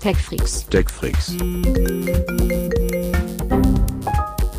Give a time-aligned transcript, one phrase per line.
[0.00, 0.66] TechFreaks.
[0.68, 1.36] TechFreaks.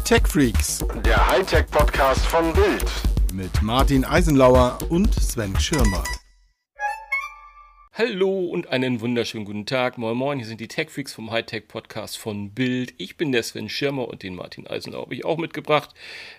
[0.04, 2.86] TechFreaks Der Hightech-Podcast von Bild.
[3.34, 6.04] mit Martin Eisenlauer und Sven Schirmer.
[7.94, 9.98] Hallo und einen wunderschönen guten Tag.
[9.98, 12.94] Moin Moin, hier sind die Tech-Freaks vom Hightech-Podcast von Bild.
[12.98, 15.92] Ich bin der Sven Schirmer und den Martin Eisenlauer habe ich auch mitgebracht.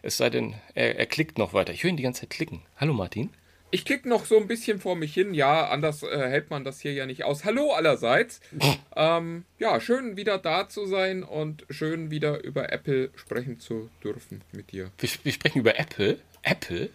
[0.03, 1.73] Es sei denn, er, er klickt noch weiter.
[1.73, 2.63] Ich höre ihn die ganze Zeit klicken.
[2.77, 3.31] Hallo Martin.
[3.73, 5.33] Ich klicke noch so ein bisschen vor mich hin.
[5.33, 7.45] Ja, anders äh, hält man das hier ja nicht aus.
[7.45, 8.41] Hallo allerseits.
[8.97, 14.43] ähm, ja, schön wieder da zu sein und schön wieder über Apple sprechen zu dürfen
[14.53, 14.91] mit dir.
[14.99, 16.19] Wir, wir sprechen über Apple.
[16.43, 16.91] Apple?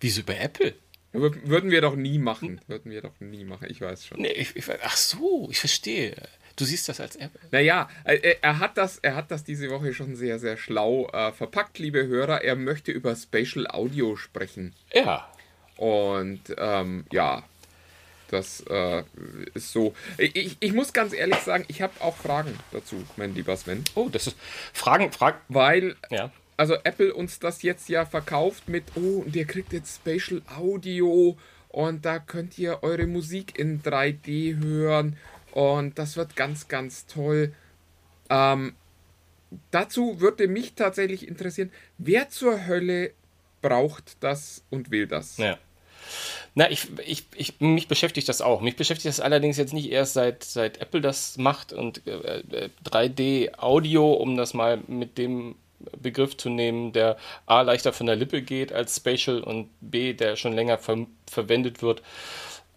[0.00, 0.74] Wieso über Apple?
[1.12, 2.60] Ja, Würden wir doch nie machen.
[2.66, 3.68] Würden wir doch nie machen.
[3.70, 4.20] Ich weiß schon.
[4.20, 6.14] Nee, ich, ich, ach so, ich verstehe.
[6.56, 7.40] Du siehst das als Apple.
[7.52, 11.08] Naja, äh, äh, er hat das, er hat das diese Woche schon sehr, sehr schlau
[11.12, 12.42] äh, verpackt, liebe Hörer.
[12.42, 14.74] Er möchte über Spatial Audio sprechen.
[14.92, 15.30] Ja.
[15.76, 17.42] Und ähm, ja,
[18.28, 19.04] das äh,
[19.54, 19.94] ist so.
[20.18, 23.84] Ich, ich muss ganz ehrlich sagen, ich habe auch Fragen dazu, mein lieber Sven.
[23.94, 24.36] Oh, das ist.
[24.72, 25.38] Fragen, Fragen.
[25.48, 26.30] Weil, Ja.
[26.56, 31.36] also Apple uns das jetzt ja verkauft mit, oh, und ihr kriegt jetzt Spatial Audio
[31.68, 35.16] und da könnt ihr eure Musik in 3D hören
[35.52, 37.52] und das wird ganz, ganz toll.
[38.28, 38.74] Ähm,
[39.70, 43.12] dazu würde mich tatsächlich interessieren, wer zur Hölle
[43.62, 45.36] braucht das und will das?
[45.36, 45.58] Ja.
[46.54, 48.60] Na, ich, ich, ich, mich beschäftigt das auch.
[48.60, 52.70] Mich beschäftigt das allerdings jetzt nicht erst seit, seit Apple das macht und äh, äh,
[52.90, 55.56] 3D-Audio, um das mal mit dem
[56.00, 60.36] Begriff zu nehmen, der A leichter von der Lippe geht als Spatial und B, der
[60.36, 62.02] schon länger ver verwendet wird.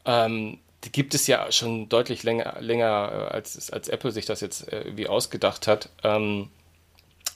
[0.05, 4.41] Ähm, die gibt es ja schon deutlich länger, länger äh, als, als Apple sich das
[4.41, 5.89] jetzt äh, wie ausgedacht hat.
[6.03, 6.49] Ähm,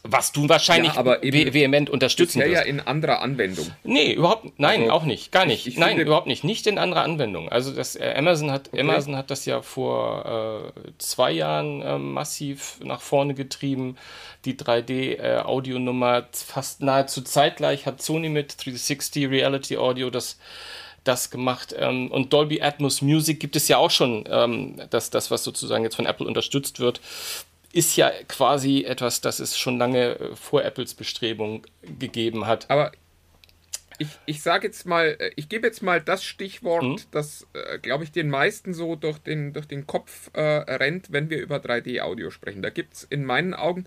[0.05, 2.67] was du wahrscheinlich Ja, aber eben ve vehement unterstützen Bisher ja wirst.
[2.67, 3.71] in anderer Anwendung.
[3.83, 5.65] Nee, überhaupt nein, Also, auch nicht, gar nicht.
[5.65, 7.47] ich- ich nein, überhaupt nicht, nicht in anderer Anwendung.
[7.49, 12.79] Also das äh, Amazon hat Amazon hat das ja vor äh, zwei Jahren äh, massiv
[12.83, 13.95] nach vorne getrieben.
[14.43, 15.41] Die 3D äh,
[16.33, 20.37] fast nahezu zeitgleich hat Sony mit 360 Reality Audio das
[21.05, 25.31] das gemacht ähm, und Dolby Atmos Music gibt es ja auch schon, ähm, das, das
[25.31, 27.01] was sozusagen jetzt von Apple unterstützt wird,
[27.73, 32.69] ist ja quasi etwas, das es schon lange äh, vor Apples Bestrebung gegeben hat.
[32.69, 32.91] Aber
[33.97, 36.95] ich, ich sage jetzt mal, äh, ich gebe jetzt mal das Stichwort, Mhm.
[37.11, 41.29] das, äh, glaube ich, den meisten so durch den, durch den Kopf äh, rennt, wenn
[41.29, 42.61] wir über 3D-Audio sprechen.
[42.61, 43.85] Da gibt es in meinen Augen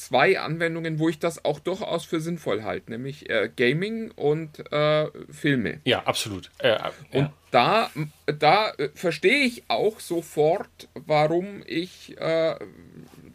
[0.00, 5.08] zwei Anwendungen, wo ich das auch durchaus für sinnvoll halte, nämlich äh, Gaming und äh,
[5.30, 5.80] Filme.
[5.84, 6.50] Ja, absolut.
[6.58, 6.78] Äh,
[7.12, 7.32] Und ja.
[7.50, 7.90] da,
[8.26, 12.54] da äh, verstehe ich auch sofort, warum ich äh,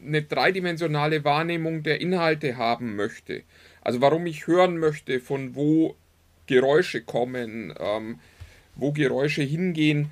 [0.03, 3.43] eine dreidimensionale Wahrnehmung der Inhalte haben möchte.
[3.81, 5.95] Also warum ich hören möchte, von wo
[6.47, 8.19] Geräusche kommen, ähm,
[8.75, 10.11] wo Geräusche hingehen.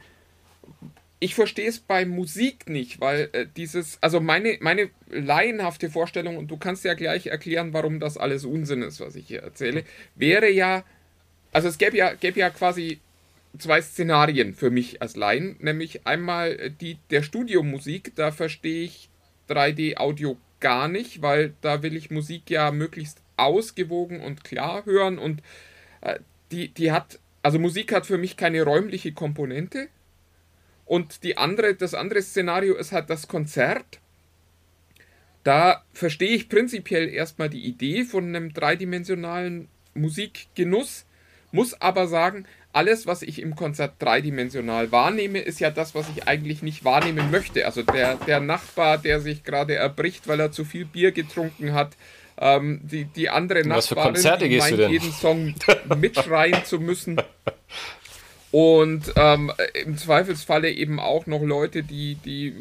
[1.24, 6.52] Ich verstehe es bei Musik nicht, weil äh, dieses, also meine, meine laienhafte Vorstellung, und
[6.52, 9.86] du kannst ja gleich erklären, warum das alles Unsinn ist, was ich hier erzähle,
[10.16, 10.84] wäre ja,
[11.54, 13.00] also es gäbe ja, gäbe ja quasi
[13.58, 19.08] zwei Szenarien für mich als Laien, nämlich einmal äh, die der Studiomusik, da verstehe ich
[19.48, 25.42] 3D-Audio gar nicht, weil da will ich Musik ja möglichst ausgewogen und klar hören und
[26.02, 26.20] äh,
[26.52, 29.88] die, die hat, also Musik hat für mich keine räumliche Komponente
[30.86, 34.00] und die andere, das andere Szenario ist halt das Konzert.
[35.44, 41.06] Da verstehe ich prinzipiell erstmal die Idee von einem dreidimensionalen Musikgenuss,
[41.52, 46.28] muss aber sagen, alles, was ich im Konzert dreidimensional wahrnehme, ist ja das, was ich
[46.28, 47.66] eigentlich nicht wahrnehmen möchte.
[47.66, 51.96] Also der, der Nachbar, der sich gerade erbricht, weil er zu viel Bier getrunken hat.
[52.40, 55.54] Ähm, die, die andere Was für Nachbarin, Konzerte die meint, jeden Song
[56.00, 57.22] mitschreien zu müssen.
[58.54, 62.54] Und ähm, im Zweifelsfalle eben auch noch Leute, die, die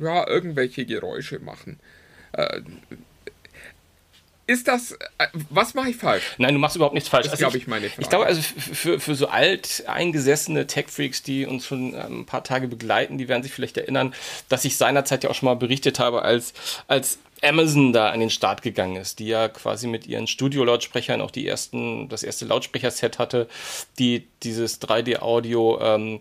[0.00, 1.78] ja, irgendwelche Geräusche machen.
[2.32, 2.62] Äh,
[4.46, 6.34] ist das, äh, was mache ich falsch?
[6.38, 7.24] Nein, du machst überhaupt nichts falsch.
[7.24, 8.02] Das ist, glaube ich, meine Frage.
[8.02, 12.44] Ich glaube, also für, für so alt eingesessene Tech-Freaks, die uns schon ähm, ein paar
[12.44, 14.14] Tage begleiten, die werden sich vielleicht erinnern,
[14.48, 16.54] dass ich seinerzeit ja auch schon mal berichtet habe, als,
[16.86, 21.32] als Amazon da an den Start gegangen ist, die ja quasi mit ihren Studio-Lautsprechern auch
[21.32, 23.48] die ersten, das erste Lautsprecherset hatte,
[23.98, 26.20] die dieses 3D-Audio ähm,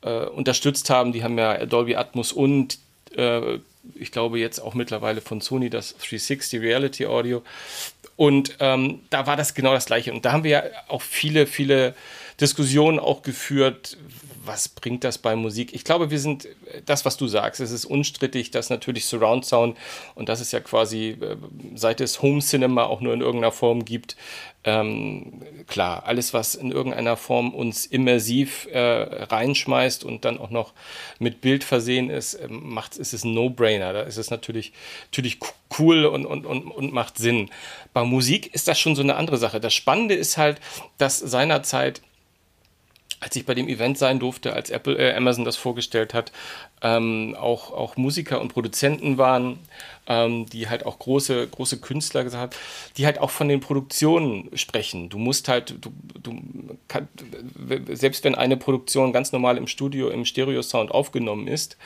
[0.00, 1.12] äh, unterstützt haben.
[1.12, 2.78] Die haben ja Dolby Atmos und
[3.14, 3.58] äh,
[3.94, 7.42] ich glaube jetzt auch mittlerweile von Sony das 360 Reality Audio.
[8.16, 10.12] Und ähm, da war das genau das Gleiche.
[10.12, 11.94] Und da haben wir ja auch viele, viele
[12.40, 13.96] Diskussionen auch geführt,
[14.46, 15.74] was bringt das bei Musik?
[15.74, 16.48] Ich glaube, wir sind,
[16.84, 19.76] das, was du sagst, es ist unstrittig, dass natürlich Surround Sound,
[20.14, 21.36] und das ist ja quasi, äh,
[21.74, 24.16] seit es Home Cinema auch nur in irgendeiner Form gibt,
[24.66, 30.72] ähm, klar, alles, was in irgendeiner Form uns immersiv äh, reinschmeißt und dann auch noch
[31.20, 33.92] mit Bild versehen ist, äh, macht, ist es ein No-Brainer.
[33.92, 34.72] Da ist es natürlich,
[35.12, 35.38] natürlich
[35.78, 37.48] cool und, und, und, und macht Sinn.
[37.92, 39.60] Bei Musik ist das schon so eine andere Sache.
[39.60, 40.60] Das Spannende ist halt,
[40.98, 42.02] dass seinerzeit
[43.20, 46.32] als ich bei dem Event sein durfte, als Apple, äh, Amazon das vorgestellt hat,
[46.86, 49.58] ähm, auch, auch Musiker und Produzenten waren,
[50.06, 52.62] ähm, die halt auch große, große Künstler gesagt haben,
[52.96, 55.08] die halt auch von den Produktionen sprechen.
[55.08, 55.90] Du musst halt, du,
[56.22, 56.40] du
[56.86, 57.08] kann,
[57.88, 61.76] selbst wenn eine Produktion ganz normal im Studio, im Stereo-Sound aufgenommen ist,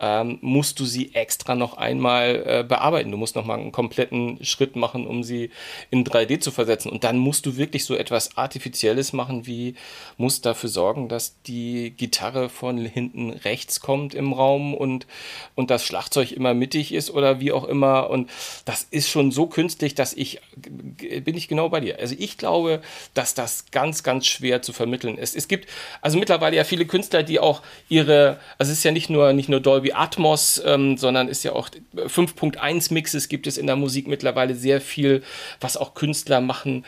[0.00, 3.12] ähm, musst du sie extra noch einmal äh, bearbeiten.
[3.12, 5.50] Du musst noch mal einen kompletten Schritt machen, um sie
[5.90, 6.90] in 3D zu versetzen.
[6.90, 9.76] Und dann musst du wirklich so etwas Artifizielles machen, wie
[10.16, 15.06] musst dafür sorgen, dass die Gitarre von hinten rechts kommt im Raum und,
[15.54, 18.10] und das Schlagzeug immer mittig ist oder wie auch immer.
[18.10, 18.30] Und
[18.64, 21.98] das ist schon so künstlich, dass ich, bin ich genau bei dir.
[21.98, 22.80] Also ich glaube,
[23.14, 25.36] dass das ganz, ganz schwer zu vermitteln ist.
[25.36, 25.68] Es gibt
[26.00, 29.48] also mittlerweile ja viele Künstler, die auch ihre, also es ist ja nicht nur, nicht
[29.48, 34.06] nur Dolby Atmos, ähm, sondern ist ja auch 5.1 Mixes gibt es in der Musik
[34.06, 35.22] mittlerweile sehr viel,
[35.60, 36.84] was auch Künstler machen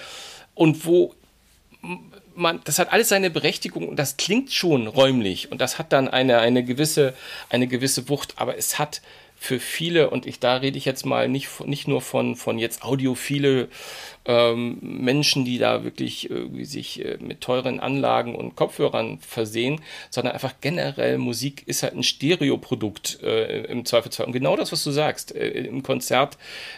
[0.55, 1.15] und wo
[2.35, 6.09] man, das hat alles seine Berechtigung und das klingt schon räumlich und das hat dann
[6.09, 7.15] eine, eine, gewisse,
[7.49, 9.03] eine gewisse Wucht, aber es hat
[9.37, 12.83] für viele, und ich da rede ich jetzt mal nicht, nicht nur von, von jetzt
[12.83, 13.69] audiophile
[14.27, 19.81] ähm, Menschen, die da wirklich irgendwie sich äh, mit teuren Anlagen und Kopfhörern versehen,
[20.11, 24.27] sondern einfach generell Musik ist halt ein Stereoprodukt äh, im Zweifelsfall.
[24.27, 26.37] Und genau das, was du sagst, äh, im Konzert,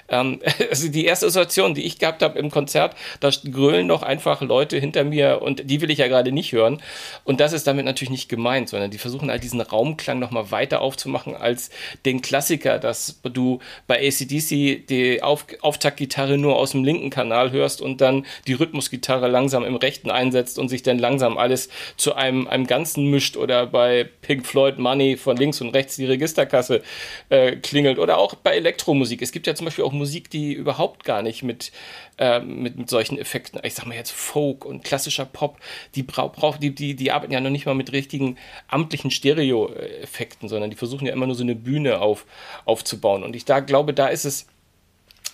[0.08, 0.40] ähm,
[0.70, 4.78] also die erste Situation, die ich gehabt habe im Konzert, da grölen doch einfach Leute
[4.78, 6.80] hinter mir und die will ich ja gerade nicht hören.
[7.24, 10.80] Und das ist damit natürlich nicht gemeint, sondern die versuchen halt diesen Raumklang nochmal weiter
[10.80, 11.70] aufzumachen als
[12.04, 13.58] den Klassiker, dass du
[13.88, 18.52] bei ACDC die Auf Auftaktgitarre nur aus dem linken Kanal Kanal hörst und dann die
[18.52, 23.38] Rhythmusgitarre langsam im rechten einsetzt und sich dann langsam alles zu einem, einem Ganzen mischt
[23.38, 26.82] oder bei Pink Floyd Money von links und rechts die Registerkasse
[27.30, 29.22] äh, klingelt oder auch bei Elektromusik.
[29.22, 31.72] Es gibt ja zum Beispiel auch Musik, die überhaupt gar nicht mit,
[32.18, 35.56] äh, mit, mit solchen Effekten, ich sag mal jetzt Folk und klassischer Pop,
[35.94, 38.36] die braucht, die, die, die arbeiten ja noch nicht mal mit richtigen
[38.68, 42.26] amtlichen Stereo-Effekten, sondern die versuchen ja immer nur so eine Bühne auf,
[42.66, 43.22] aufzubauen.
[43.22, 44.46] Und ich da glaube, da ist es,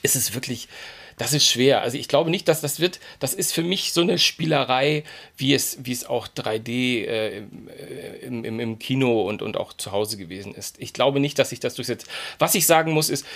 [0.02, 0.68] ist es wirklich
[1.18, 1.82] das ist schwer.
[1.82, 5.04] Also ich glaube nicht, dass das wird, das ist für mich so eine Spielerei,
[5.36, 7.42] wie es, wie es auch 3D äh,
[8.22, 10.76] im, im, im Kino und, und auch zu Hause gewesen ist.
[10.78, 12.06] Ich glaube nicht, dass sich das durchsetzt.
[12.38, 13.26] Was ich sagen muss, ist,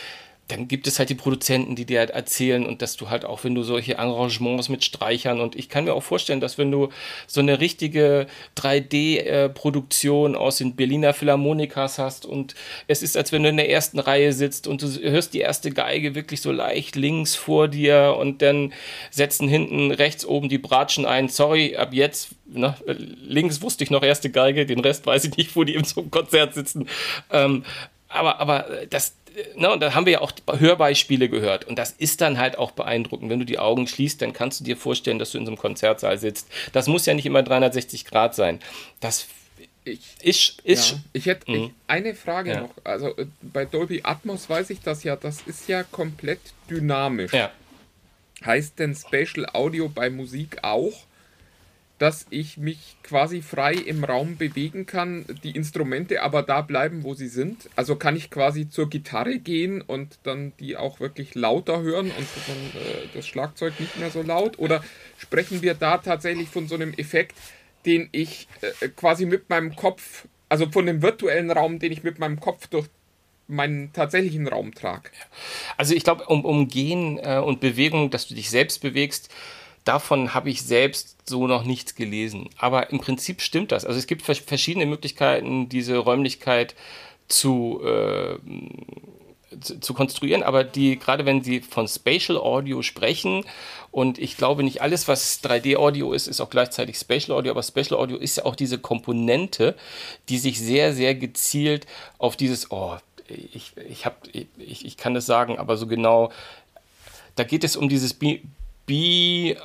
[0.53, 3.43] dann gibt es halt die Produzenten, die dir halt erzählen und dass du halt auch,
[3.43, 6.91] wenn du solche Arrangements mit Streichern und ich kann mir auch vorstellen, dass wenn du
[7.27, 8.27] so eine richtige
[8.59, 12.55] 3D-Produktion aus den Berliner Philharmonikas hast und
[12.87, 15.71] es ist, als wenn du in der ersten Reihe sitzt und du hörst die erste
[15.71, 18.75] Geige wirklich so leicht links vor dir und dann
[19.11, 21.31] setzen hinten rechts oben die Bratschen ein.
[21.31, 25.57] Sorry, ab jetzt, ne, links wusste ich noch erste Geige, den Rest weiß ich nicht,
[25.57, 26.89] wo die so einem Konzert sitzen.
[27.31, 27.65] Ähm,
[28.09, 29.15] aber, aber das,
[29.57, 31.67] ne, und da haben wir ja auch Hörbeispiele gehört.
[31.67, 33.31] Und das ist dann halt auch beeindruckend.
[33.31, 35.59] Wenn du die Augen schließt, dann kannst du dir vorstellen, dass du in so einem
[35.59, 36.49] Konzertsaal sitzt.
[36.73, 38.61] Das muss ja nicht immer 360 Grad sein.
[39.01, 39.27] Das
[39.85, 41.75] ich, ist, ist ja, ich hätte ich, mhm.
[41.89, 42.61] eine Frage ja.
[42.61, 42.71] noch.
[42.85, 46.41] Also äh, bei Dolby Atmos weiß ich das ja, das ist ja komplett
[46.71, 47.33] dynamisch.
[47.33, 47.51] Ja.
[48.45, 50.93] Heißt denn Spatial Audio bei Musik auch,
[52.03, 57.15] dass ich mich quasi frei im Raum bewegen kann, die Instrumente aber da bleiben, wo
[57.15, 57.71] sie sind.
[57.77, 62.27] Also kann ich quasi zur Gitarre gehen und dann die auch wirklich lauter hören und
[62.49, 64.59] dann äh, das Schlagzeug nicht mehr so laut?
[64.59, 64.83] Oder
[65.17, 67.37] sprechen wir da tatsächlich von so einem Effekt,
[67.87, 68.49] den ich
[68.81, 72.67] äh, quasi mit meinem Kopf, also von dem virtuellen Raum, den ich mit meinem Kopf
[72.67, 72.89] durch
[73.47, 75.09] meinen tatsächlichen Raum trage?
[75.77, 79.33] Also ich glaube, um, um Gehen äh, und Bewegung, dass du dich selbst bewegst,
[79.85, 82.49] Davon habe ich selbst so noch nichts gelesen.
[82.57, 83.85] Aber im Prinzip stimmt das.
[83.85, 86.75] Also es gibt verschiedene Möglichkeiten, diese Räumlichkeit
[87.29, 88.37] zu, äh,
[89.61, 93.45] zu, konstruieren, aber die, gerade wenn Sie von Spatial Audio sprechen,
[93.91, 98.01] und ich glaube nicht alles, was 3D-Audio ist, ist auch gleichzeitig Spatial Audio, aber Spatial
[98.01, 99.77] Audio ist ja auch diese Komponente,
[100.29, 101.87] die sich sehr, sehr gezielt
[102.19, 102.97] auf dieses, oh,
[103.29, 106.33] ich, ich, hab, ich, ich kann das sagen, aber so genau,
[107.37, 108.15] da geht es um dieses
[108.87, 109.57] Bi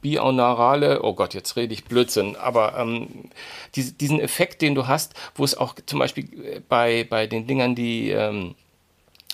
[0.00, 3.30] bi binaurale, oh Gott, jetzt rede ich Blödsinn, aber ähm,
[3.74, 7.74] die, diesen Effekt, den du hast, wo es auch zum Beispiel bei, bei den Dingern,
[7.74, 8.54] die ähm,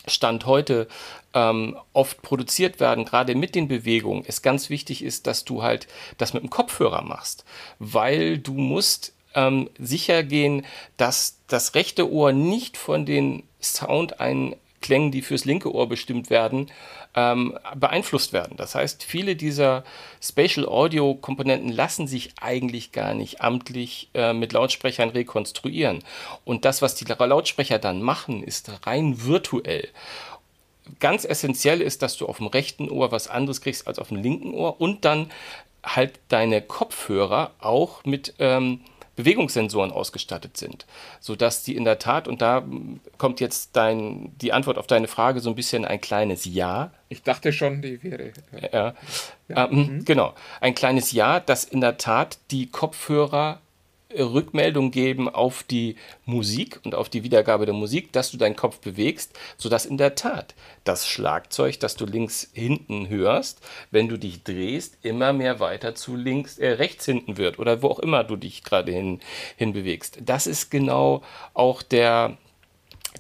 [0.06, 0.88] Stand heute
[1.34, 5.86] ähm, oft produziert werden, gerade mit den Bewegungen, es ganz wichtig ist, dass du halt
[6.18, 7.44] das mit dem Kopfhörer machst,
[7.78, 10.66] weil du musst ähm, sicher gehen,
[10.96, 16.70] dass das rechte Ohr nicht von den Soundeinklängen, die fürs linke Ohr bestimmt werden,
[17.14, 18.56] ähm, beeinflusst werden.
[18.56, 19.84] Das heißt, viele dieser
[20.22, 26.02] Spatial Audio Komponenten lassen sich eigentlich gar nicht amtlich äh, mit Lautsprechern rekonstruieren.
[26.44, 29.88] Und das, was die Lautsprecher dann machen, ist rein virtuell
[31.00, 34.22] ganz essentiell ist, dass du auf dem rechten Ohr was anderes kriegst als auf dem
[34.22, 35.30] linken Ohr und dann
[35.84, 38.80] halt deine Kopfhörer auch mit ähm,
[39.16, 40.86] Bewegungssensoren ausgestattet sind,
[41.20, 42.64] sodass die in der Tat, und da
[43.18, 46.92] kommt jetzt dein, die Antwort auf deine Frage so ein bisschen ein kleines Ja.
[47.08, 48.32] Ich dachte schon, die wäre.
[48.72, 48.94] Ja,
[49.48, 49.68] ja.
[49.68, 50.04] Ähm, mhm.
[50.04, 53.60] Genau, ein kleines Ja, dass in der Tat die Kopfhörer
[54.18, 58.78] Rückmeldung geben auf die Musik und auf die Wiedergabe der Musik, dass du deinen Kopf
[58.78, 60.54] bewegst, sodass in der Tat
[60.84, 66.16] das Schlagzeug, das du links hinten hörst, wenn du dich drehst, immer mehr weiter zu
[66.16, 69.20] links, äh, rechts hinten wird oder wo auch immer du dich gerade hin,
[69.56, 70.18] hin bewegst.
[70.24, 71.22] Das ist genau
[71.54, 72.36] auch der,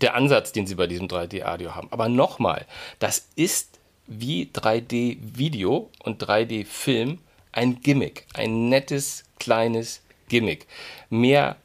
[0.00, 1.88] der Ansatz, den sie bei diesem 3D-Audio haben.
[1.90, 2.66] Aber nochmal,
[2.98, 7.18] das ist wie 3D-Video und 3D-Film
[7.52, 10.66] ein Gimmick, ein nettes, kleines Gimmick.
[11.10, 11.56] Mehr.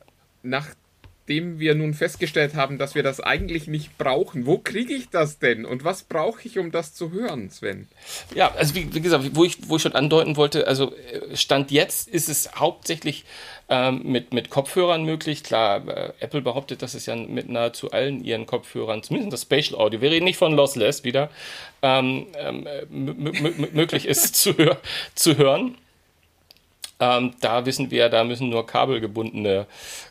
[0.43, 5.39] Nachdem wir nun festgestellt haben, dass wir das eigentlich nicht brauchen, wo kriege ich das
[5.39, 7.87] denn und was brauche ich, um das zu hören, Sven?
[8.35, 11.71] Ja, also wie, wie, gesagt, wo ich, wo ich schon andeuten wollte, also äh, Stand
[11.71, 13.23] jetzt ist es hauptsächlich
[13.69, 15.43] ähm, mit, mit Kopfhörern möglich.
[15.43, 19.79] Klar, äh, Apple behauptet, dass es ja mit nahezu allen ihren Kopfhörern, zumindest das Spatial
[19.79, 21.29] Audio, wir reden nicht von Lossless wieder,
[21.81, 22.67] ähm, ähm,
[23.71, 24.53] möglich ist zu,
[25.15, 25.77] zu hören.
[26.99, 29.67] Ähm, da wissen wir, da müssen nur kabelgebundene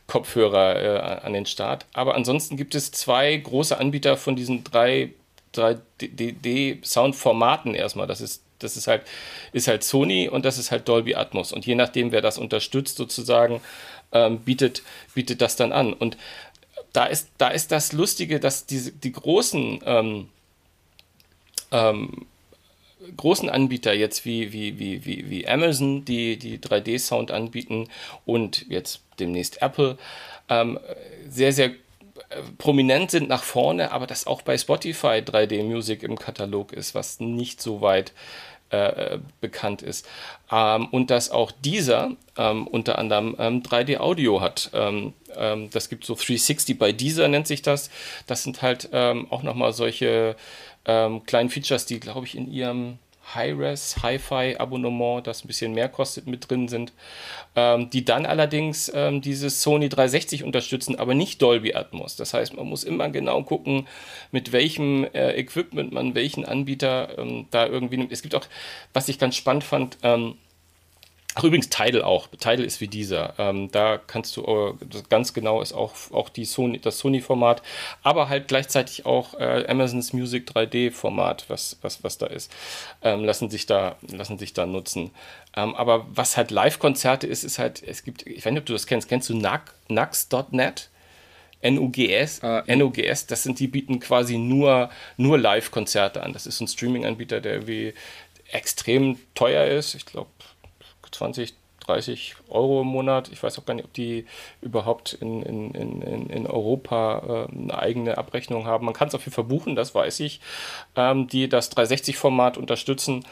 [0.07, 1.87] Kopfhörer äh, an den Start.
[1.93, 5.11] Aber ansonsten gibt es zwei große Anbieter von diesen drei
[5.55, 8.07] 3D-Soundformaten erstmal.
[8.07, 9.03] Das ist, das ist halt,
[9.53, 11.53] ist halt Sony und das ist halt Dolby Atmos.
[11.53, 13.61] Und je nachdem, wer das unterstützt, sozusagen,
[14.13, 14.83] ähm, bietet,
[15.15, 15.93] bietet das dann an.
[15.93, 16.17] Und
[16.93, 20.29] da ist, da ist das Lustige, dass diese, die großen ähm,
[21.73, 22.27] ähm,
[23.17, 27.89] großen Anbieter jetzt wie, wie, wie, wie, wie Amazon, die, die 3D-Sound anbieten
[28.25, 29.99] und jetzt demnächst Apple,
[30.49, 30.79] ähm,
[31.29, 31.73] sehr, sehr äh,
[32.59, 37.61] prominent sind nach vorne, aber dass auch bei Spotify 3D-Musik im Katalog ist, was nicht
[37.61, 38.13] so weit
[38.71, 40.07] äh, bekannt ist.
[40.51, 44.71] Ähm, und dass auch dieser ähm, unter anderem ähm, 3D-Audio hat.
[44.75, 47.91] Ähm, ähm, das gibt so 360 bei dieser nennt sich das.
[48.27, 50.37] Das sind halt ähm, auch nochmal solche
[50.85, 52.99] ähm, kleinen Features, die, glaube ich, in ihrem
[53.35, 56.93] Hi-Res, Hi-Fi-Abonnement, das ein bisschen mehr kostet, mit drin sind,
[57.55, 62.17] ähm, die dann allerdings ähm, dieses Sony 360 unterstützen, aber nicht Dolby Atmos.
[62.17, 63.87] Das heißt, man muss immer genau gucken,
[64.31, 68.13] mit welchem äh, Equipment man welchen Anbieter ähm, da irgendwie nimmt.
[68.13, 68.47] Es gibt auch,
[68.93, 70.37] was ich ganz spannend fand, ähm,
[71.39, 72.29] Ach, übrigens Tidal auch.
[72.29, 73.35] Tidal ist wie dieser.
[73.39, 77.61] Ähm, da kannst du äh, ganz genau ist auch, auch die Sony, das Sony-Format,
[78.03, 82.51] aber halt gleichzeitig auch äh, Amazons Music 3D-Format, was, was, was da ist,
[83.03, 85.11] ähm, lassen, sich da, lassen sich da nutzen.
[85.55, 88.73] Ähm, aber was halt Live-Konzerte ist, ist halt, es gibt, ich weiß nicht, ob du
[88.73, 90.89] das kennst, kennst du Nux.net?
[91.63, 96.33] NUGS, äh, NUGS, das sind die bieten quasi nur, nur Live-Konzerte an.
[96.33, 97.95] Das ist ein Streaming-Anbieter, der irgendwie
[98.53, 99.95] extrem teuer ist.
[99.95, 100.31] Ich glaube,
[101.17, 101.55] 20,
[101.87, 103.31] 30 Euro im Monat.
[103.33, 104.27] Ich weiß auch gar nicht, ob die
[104.61, 108.85] überhaupt in, in, in, in Europa äh, eine eigene Abrechnung haben.
[108.85, 110.41] Man kann es auf jeden Fall buchen, das weiß ich,
[110.97, 113.25] ähm, die das 360-Format unterstützen.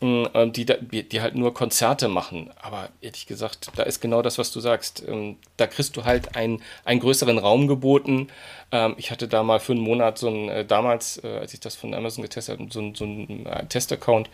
[0.00, 2.50] Ähm, die, die halt nur Konzerte machen.
[2.60, 5.02] Aber ehrlich gesagt, da ist genau das, was du sagst.
[5.06, 8.28] Ähm, da kriegst du halt ein, einen größeren Raum geboten.
[8.70, 11.60] Ähm, ich hatte da mal für einen Monat so ein, äh, damals, äh, als ich
[11.60, 14.28] das von Amazon getestet habe, so, ein, so ein äh, Testaccount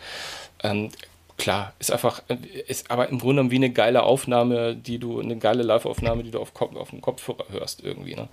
[1.41, 2.21] klar, ist einfach,
[2.67, 6.31] ist aber im Grunde genommen wie eine geile Aufnahme, die du, eine geile Live-Aufnahme, die
[6.31, 8.15] du auf, Kopf, auf dem Kopfhörer hörst irgendwie.
[8.15, 8.29] Ne?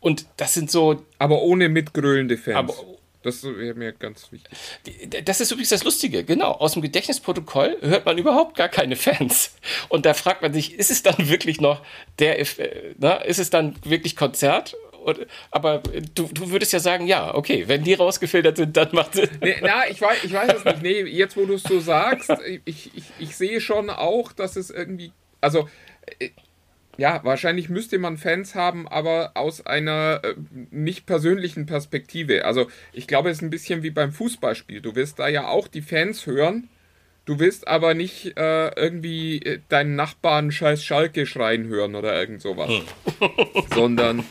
[0.00, 1.02] Und das sind so.
[1.18, 2.56] Aber ohne mitgrölende Fans.
[2.56, 2.74] Aber,
[3.22, 4.56] das wäre mir ganz wichtig.
[5.24, 6.52] Das ist übrigens das Lustige, genau.
[6.52, 9.56] Aus dem Gedächtnisprotokoll hört man überhaupt gar keine Fans.
[9.88, 11.80] Und da fragt man sich, ist es dann wirklich noch
[12.20, 14.76] der, äh, ne, ist es dann wirklich Konzert
[15.06, 15.82] und, aber
[16.16, 19.30] du, du würdest ja sagen, ja, okay, wenn die rausgefiltert sind, dann macht es.
[19.40, 20.82] Nee, na, ich weiß, ich weiß es nicht.
[20.82, 22.32] Nee, jetzt wo du es so sagst,
[22.64, 25.12] ich, ich, ich sehe schon auch, dass es irgendwie.
[25.40, 25.68] Also,
[26.18, 26.30] äh,
[26.96, 30.34] ja, wahrscheinlich müsste man Fans haben, aber aus einer äh,
[30.72, 32.44] nicht persönlichen Perspektive.
[32.44, 34.80] Also, ich glaube, es ist ein bisschen wie beim Fußballspiel.
[34.80, 36.68] Du wirst da ja auch die Fans hören.
[37.26, 42.42] Du willst aber nicht äh, irgendwie äh, deinen Nachbarn scheiß Schalke schreien hören oder irgend
[42.42, 42.70] sowas.
[42.70, 42.82] Hm.
[43.72, 44.24] Sondern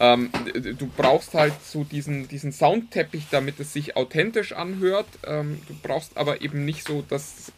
[0.00, 0.30] ähm,
[0.78, 5.06] du brauchst halt so diesen, diesen Soundteppich, damit es sich authentisch anhört.
[5.26, 7.52] Ähm, du brauchst aber eben nicht so das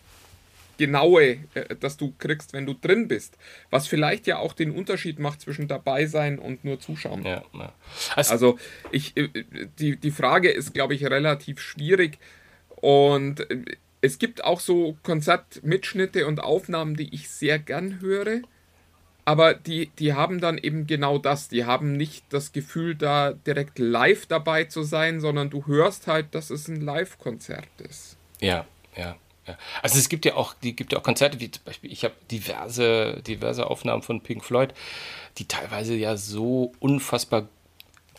[0.76, 3.38] Genaue, äh, das du kriegst, wenn du drin bist.
[3.70, 7.24] Was vielleicht ja auch den Unterschied macht zwischen dabei sein und nur zuschauen.
[7.24, 7.72] Ja, ja.
[8.16, 8.58] Also, also
[8.90, 9.28] ich, äh,
[9.78, 12.18] die, die Frage ist, glaube ich, relativ schwierig.
[12.70, 13.64] Und äh,
[14.00, 18.42] es gibt auch so Konzertmitschnitte und Aufnahmen, die ich sehr gern höre.
[19.24, 21.48] Aber die, die haben dann eben genau das.
[21.48, 26.34] Die haben nicht das Gefühl, da direkt live dabei zu sein, sondern du hörst halt,
[26.34, 28.16] dass es ein Live-Konzert ist.
[28.40, 29.16] Ja, ja.
[29.46, 29.58] Ja.
[29.82, 32.14] Also es gibt ja auch, die gibt ja auch Konzerte, wie zum Beispiel, ich habe
[32.30, 34.72] diverse, diverse Aufnahmen von Pink Floyd,
[35.38, 37.48] die teilweise ja so unfassbar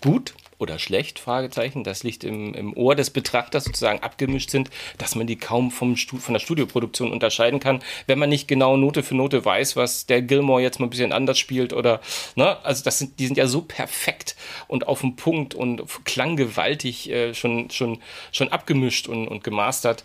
[0.01, 0.33] gut
[0.63, 5.27] oder schlecht, Fragezeichen, das liegt im, im Ohr des Betrachters sozusagen abgemischt sind, dass man
[5.27, 9.43] die kaum vom von der Studioproduktion unterscheiden kann, wenn man nicht genau Note für Note
[9.43, 12.01] weiß, was der Gilmore jetzt mal ein bisschen anders spielt oder,
[12.35, 14.35] ne, also das sind, die sind ja so perfekt
[14.67, 17.99] und auf dem Punkt und klanggewaltig äh, schon, schon,
[18.31, 20.03] schon abgemischt und, und gemastert,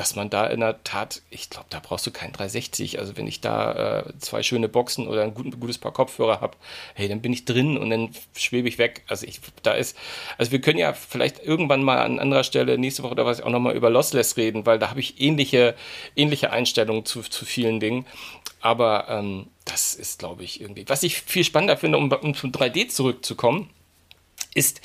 [0.00, 3.26] dass man da in der Tat, ich glaube, da brauchst du kein 360, also wenn
[3.26, 6.56] ich da äh, zwei schöne Boxen oder ein gut, gutes Paar Kopfhörer habe,
[6.94, 9.96] hey, dann bin ich drin und dann schwebe ich weg, also ich, da ist
[10.38, 13.50] also wir können ja vielleicht irgendwann mal an anderer Stelle nächste Woche oder was auch
[13.50, 15.74] nochmal über Lossless reden, weil da habe ich ähnliche,
[16.16, 18.06] ähnliche Einstellungen zu, zu vielen Dingen.
[18.62, 20.88] Aber ähm, das ist, glaube ich, irgendwie.
[20.88, 23.68] Was ich viel spannender finde, um, um zum 3D zurückzukommen,
[24.54, 24.80] ist,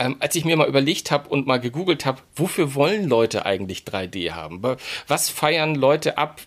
[0.00, 3.82] ähm, als ich mir mal überlegt habe und mal gegoogelt habe, wofür wollen Leute eigentlich
[3.82, 4.62] 3D haben?
[5.06, 6.40] Was feiern Leute ab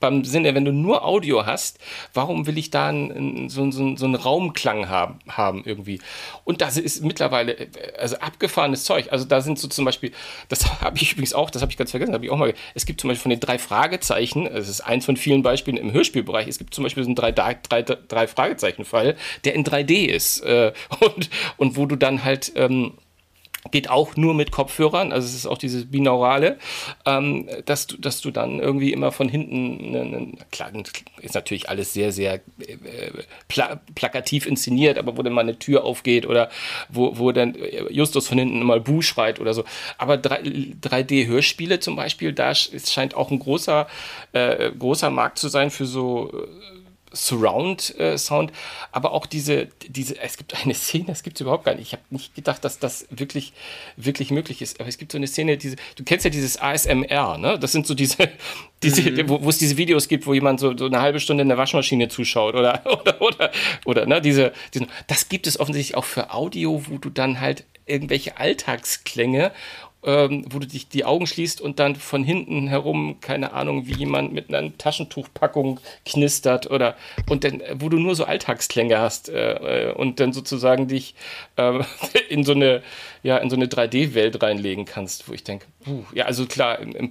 [0.00, 1.78] beim Sinne, wenn du nur Audio hast,
[2.14, 6.00] warum will ich da einen, so, so, so einen Raumklang haben, haben irgendwie?
[6.44, 9.08] Und das ist mittlerweile, äh, also abgefahrenes Zeug.
[9.10, 10.12] Also da sind so zum Beispiel,
[10.48, 12.86] das habe ich übrigens auch, das habe ich ganz vergessen, habe ich auch mal, es
[12.86, 16.48] gibt zum Beispiel von den drei Fragezeichen, das ist eins von vielen Beispielen im Hörspielbereich,
[16.48, 20.72] es gibt zum Beispiel so einen drei, drei, drei Fragezeichen-Fall, der in 3D ist äh,
[21.00, 22.94] und, und wo du dann halt, ähm,
[23.70, 26.58] geht auch nur mit Kopfhörern, also es ist auch dieses Binaurale,
[27.04, 30.70] ähm, dass, du, dass du dann irgendwie immer von hinten, ne, ne, klar,
[31.20, 32.40] ist natürlich alles sehr, sehr äh,
[33.48, 36.50] pla plakativ inszeniert, aber wo dann mal eine Tür aufgeht oder
[36.88, 37.56] wo, wo dann
[37.90, 39.64] Justus von hinten mal Bu schreit oder so.
[39.98, 43.86] Aber 3D-Hörspiele zum Beispiel, da scheint auch ein großer,
[44.32, 46.46] äh, großer Markt zu sein für so
[47.12, 48.52] Surround-Sound,
[48.92, 51.88] aber auch diese, diese, es gibt eine Szene, das gibt es überhaupt gar nicht.
[51.88, 53.52] Ich habe nicht gedacht, dass das wirklich,
[53.96, 54.80] wirklich möglich ist.
[54.80, 57.58] Aber es gibt so eine Szene, diese, du kennst ja dieses ASMR, ne?
[57.58, 58.28] Das sind so diese,
[58.82, 59.28] diese, mhm.
[59.28, 61.58] wo, wo es diese Videos gibt, wo jemand so, so eine halbe Stunde in der
[61.58, 63.50] Waschmaschine zuschaut oder, oder, oder,
[63.84, 64.20] oder, ne?
[64.20, 69.52] Diese, diese, das gibt es offensichtlich auch für Audio, wo du dann halt irgendwelche Alltagsklänge
[70.04, 73.94] ähm, wo du dich die Augen schließt und dann von hinten herum, keine Ahnung, wie
[73.94, 76.96] jemand mit einer Taschentuchpackung knistert oder
[77.28, 81.14] und dann, wo du nur so Alltagsklänge hast äh, und dann sozusagen dich
[81.56, 81.80] äh,
[82.28, 82.82] in so eine,
[83.22, 85.66] ja, in so eine 3D-Welt reinlegen kannst, wo ich denke,
[86.14, 87.08] ja, also klar, im, im,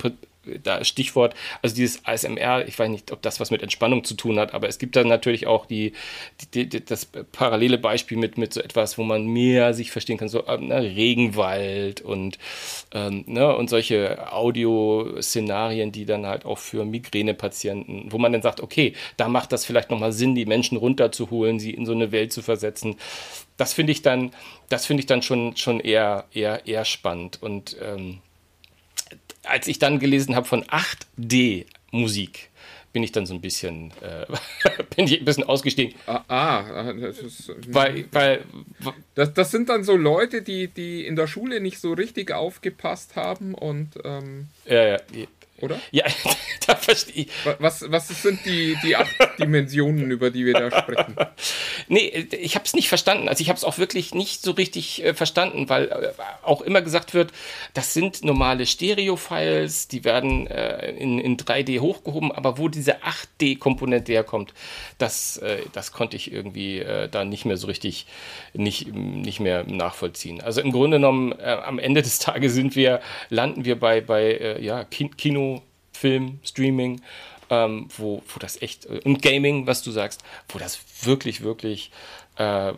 [0.64, 4.40] da Stichwort, also dieses ASMR, ich weiß nicht, ob das was mit Entspannung zu tun
[4.40, 5.94] hat, aber es gibt dann natürlich auch die,
[6.54, 10.30] die, die das parallele Beispiel mit, mit so etwas, wo man mehr sich verstehen kann,
[10.30, 12.38] so ähm, ne, Regenwald und,
[12.94, 18.62] ähm, ne, und solche Audioszenarien, die dann halt auch für Migränepatienten, wo man dann sagt,
[18.62, 22.34] okay, da macht das vielleicht nochmal Sinn, die Menschen runterzuholen, sie in so eine Welt
[22.34, 22.96] zu versetzen.
[23.58, 24.32] Das finde ich dann,
[24.70, 28.20] das finde ich dann schon, schon eher, eher, eher spannend und ähm,
[29.48, 32.50] als ich dann gelesen habe von 8D-Musik,
[32.94, 34.26] bin ich dann so ein bisschen, äh,
[34.96, 35.94] bin ich ein bisschen ausgestiegen.
[36.08, 38.44] Ah, ah das ist, weil, weil
[39.14, 43.16] das, das sind dann so Leute, die, die in der Schule nicht so richtig aufgepasst
[43.16, 44.98] haben und ähm, ja, ja,
[45.62, 45.80] oder?
[45.92, 46.06] Ja,
[46.68, 47.28] da verstehe ich.
[47.60, 51.16] Was, was sind die, die acht Dimensionen, über die wir da sprechen?
[51.88, 53.28] Nee, ich habe es nicht verstanden.
[53.28, 56.82] Also ich habe es auch wirklich nicht so richtig äh, verstanden, weil äh, auch immer
[56.82, 57.32] gesagt wird,
[57.74, 64.12] das sind normale Stereo-Files, die werden äh, in, in 3D hochgehoben, aber wo diese 8D-Komponente
[64.12, 64.54] herkommt,
[64.98, 68.06] das, äh, das konnte ich irgendwie äh, da nicht mehr so richtig
[68.54, 70.42] nicht, nicht mehr nachvollziehen.
[70.42, 74.58] Also im Grunde genommen, äh, am Ende des Tages sind wir, landen wir bei, bei
[74.60, 75.57] ja, Kino
[75.98, 77.02] Film, Streaming,
[77.50, 81.92] ähm, wo, wo das echt, äh, und Gaming, was du sagst, wo das wirklich, wirklich
[82.38, 82.74] äh,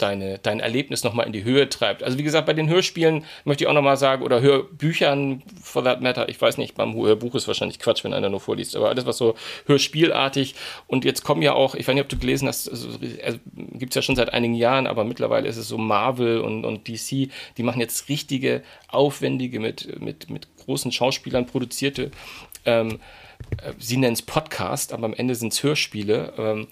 [0.00, 2.02] deine, dein Erlebnis nochmal in die Höhe treibt.
[2.02, 6.00] Also wie gesagt, bei den Hörspielen möchte ich auch nochmal sagen, oder Hörbüchern, for that
[6.00, 9.06] matter, ich weiß nicht, beim Hörbuch ist wahrscheinlich Quatsch, wenn einer nur vorliest, aber alles
[9.06, 9.34] was so
[9.66, 10.54] Hörspielartig
[10.86, 12.88] und jetzt kommen ja auch, ich weiß nicht, ob du gelesen hast, also,
[13.24, 16.64] also, gibt es ja schon seit einigen Jahren, aber mittlerweile ist es so Marvel und,
[16.64, 22.10] und DC, die machen jetzt richtige, aufwendige, mit, mit, mit großen Schauspielern produzierte
[22.64, 23.00] ähm,
[23.62, 26.68] äh, sie nennen es Podcast, aber am Ende sind es Hörspiele, ähm,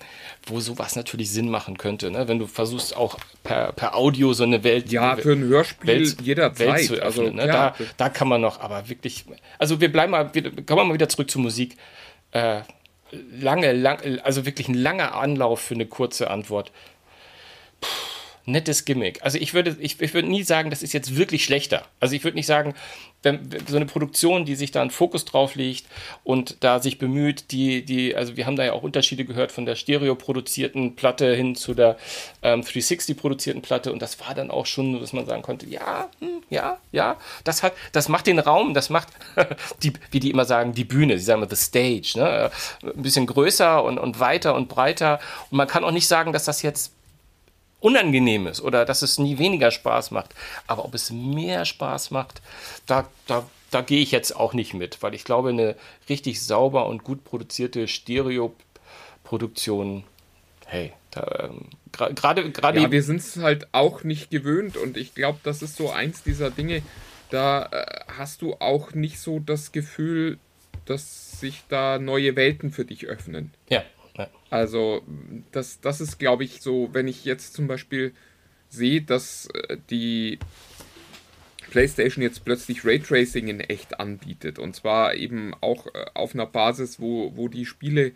[0.46, 2.10] wo sowas natürlich Sinn machen könnte.
[2.10, 2.28] Ne?
[2.28, 4.92] Wenn du versuchst auch per, per Audio so eine Welt.
[4.92, 6.68] Ja, für ein Hörspiel Welt, jederzeit.
[6.68, 7.46] Welt zu öffnen, also, ne?
[7.46, 9.24] ja, da, da kann man noch, aber wirklich.
[9.58, 11.76] Also wir bleiben mal, wir, kommen wir mal wieder zurück zur Musik.
[12.32, 12.60] Äh,
[13.40, 16.70] lange, lang, also wirklich ein langer Anlauf für eine kurze Antwort.
[17.80, 17.88] Puh
[18.48, 19.22] nettes Gimmick.
[19.22, 21.84] Also ich würde, ich, ich würde nie sagen, das ist jetzt wirklich schlechter.
[22.00, 22.74] Also ich würde nicht sagen,
[23.22, 25.86] wenn, so eine Produktion, die sich da einen Fokus drauf legt
[26.22, 29.66] und da sich bemüht, die, die, also wir haben da ja auch Unterschiede gehört von
[29.66, 31.96] der Stereo produzierten Platte hin zu der
[32.42, 36.08] ähm, 360 produzierten Platte und das war dann auch schon, dass man sagen konnte, ja,
[36.20, 39.08] hm, ja, ja, das hat, das macht den Raum, das macht
[39.82, 42.50] die, wie die immer sagen, die Bühne, sie sagen immer the stage, ne?
[42.82, 45.18] ein bisschen größer und, und weiter und breiter
[45.50, 46.92] und man kann auch nicht sagen, dass das jetzt
[47.80, 50.34] unangenehm ist oder dass es nie weniger Spaß macht.
[50.66, 52.42] Aber ob es mehr Spaß macht,
[52.86, 55.76] da, da, da gehe ich jetzt auch nicht mit, weil ich glaube, eine
[56.08, 60.02] richtig sauber und gut produzierte Stereo-Produktion,
[60.66, 65.38] hey, ähm, gerade gerade ja, wir sind es halt auch nicht gewöhnt und ich glaube,
[65.42, 66.82] das ist so eins dieser Dinge,
[67.30, 70.38] da äh, hast du auch nicht so das Gefühl,
[70.84, 73.52] dass sich da neue Welten für dich öffnen.
[73.68, 73.82] Ja.
[74.50, 75.02] Also,
[75.52, 78.12] das, das ist, glaube ich, so, wenn ich jetzt zum Beispiel
[78.68, 80.38] sehe, dass äh, die
[81.70, 84.58] PlayStation jetzt plötzlich Raytracing in echt anbietet.
[84.58, 88.12] Und zwar eben auch äh, auf einer Basis, wo, wo die Spiele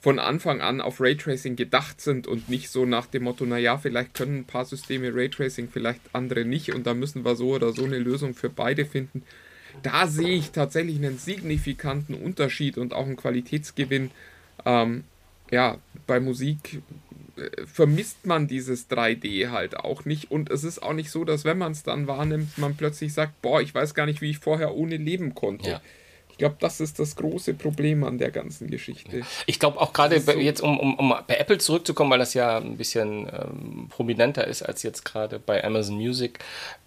[0.00, 4.14] von Anfang an auf Raytracing gedacht sind und nicht so nach dem Motto, naja, vielleicht
[4.14, 7.84] können ein paar Systeme Raytracing, vielleicht andere nicht und da müssen wir so oder so
[7.84, 9.22] eine Lösung für beide finden.
[9.84, 14.10] Da sehe ich tatsächlich einen signifikanten Unterschied und auch einen Qualitätsgewinn.
[14.66, 15.04] Ähm,
[15.52, 16.82] ja, bei Musik
[17.36, 20.30] äh, vermisst man dieses 3D halt auch nicht.
[20.30, 23.40] Und es ist auch nicht so, dass wenn man es dann wahrnimmt, man plötzlich sagt,
[23.42, 25.70] boah, ich weiß gar nicht, wie ich vorher ohne leben konnte.
[25.70, 25.82] Ja.
[26.30, 29.20] Ich glaube, das ist das große Problem an der ganzen Geschichte.
[29.44, 32.56] Ich glaube auch gerade so jetzt, um, um, um, bei Apple zurückzukommen, weil das ja
[32.56, 36.38] ein bisschen ähm, prominenter ist als jetzt gerade bei Amazon Music.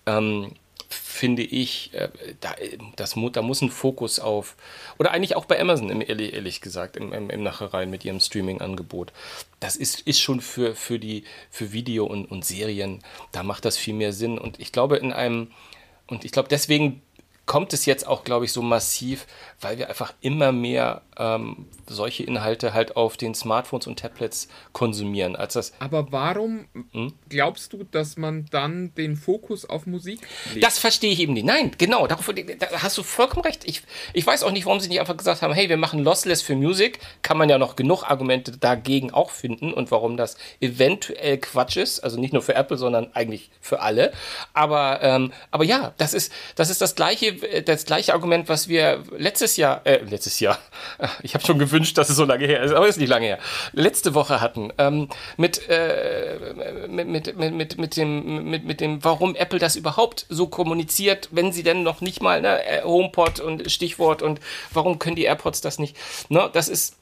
[0.08, 0.52] Ähm,
[0.90, 2.10] finde ich, äh,
[2.42, 2.56] da,
[2.96, 4.56] das, da muss ein Fokus auf,
[4.98, 9.12] oder eigentlich auch bei Amazon, ehrlich, gesagt, im, im, im Nachhinein mit ihrem Streaming-Angebot.
[9.60, 13.78] Das ist, ist schon für, für, die, für Video und, und Serien, da macht das
[13.78, 14.38] viel mehr Sinn.
[14.38, 15.52] Und ich glaube, in einem,
[16.08, 17.02] und ich glaube, deswegen
[17.46, 19.28] kommt es jetzt auch, glaube ich, so massiv,
[19.62, 25.36] weil wir einfach immer mehr ähm, solche Inhalte halt auf den Smartphones und Tablets konsumieren.
[25.36, 27.14] Als das Aber warum hm?
[27.30, 30.22] glaubst du, dass man dann den Fokus auf Musik
[30.54, 30.66] legt?
[30.66, 31.46] Das verstehe ich eben nicht.
[31.46, 32.30] Nein, genau, darauf,
[32.60, 33.64] da hast du vollkommen recht.
[33.66, 36.42] Ich, ich weiß auch nicht, warum sie nicht einfach gesagt haben, hey, wir machen Lossless
[36.42, 37.00] für Musik.
[37.22, 42.00] Kann man ja noch genug Argumente dagegen auch finden und warum das eventuell Quatsch ist.
[42.00, 44.12] Also nicht nur für Apple, sondern eigentlich für alle.
[44.54, 47.35] Aber, ähm, aber ja, das ist, das ist das gleiche,
[47.66, 50.60] das gleiche Argument, was wir letztes Jahr, äh, letztes Jahr,
[51.22, 53.40] ich habe schon gewünscht, dass es so lange her ist, aber ist nicht lange her,
[53.74, 59.36] letzte Woche hatten, ähm, mit, äh, mit, mit, mit, mit, dem, mit, mit dem, warum
[59.36, 63.72] Apple das überhaupt so kommuniziert, wenn sie denn noch nicht mal, ne, äh, HomePod und
[63.72, 64.40] Stichwort und
[64.72, 65.96] warum können die AirPods das nicht,
[66.30, 66.96] ne, das ist,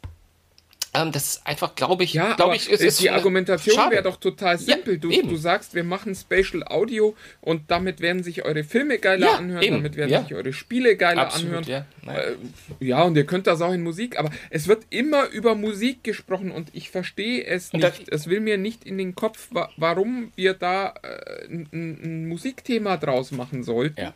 [0.96, 4.18] ähm, das ist einfach, glaube ich, ja, glaube ich, ist, ist die Argumentation wäre doch
[4.18, 4.94] total simpel.
[4.94, 9.26] Ja, du, du, sagst, wir machen Spatial Audio und damit werden sich eure Filme geiler
[9.26, 9.76] ja, anhören, eben.
[9.78, 10.22] damit werden ja.
[10.22, 11.86] sich eure Spiele geiler Absolut, anhören.
[12.06, 12.14] Ja.
[12.14, 12.36] Äh,
[12.80, 16.52] ja, und ihr könnt das auch in Musik, aber es wird immer über Musik gesprochen
[16.52, 18.10] und ich verstehe es nicht.
[18.10, 22.98] Es will mir nicht in den Kopf, wa warum wir da äh, ein, ein, Musikthema
[22.98, 24.14] draus machen sollten,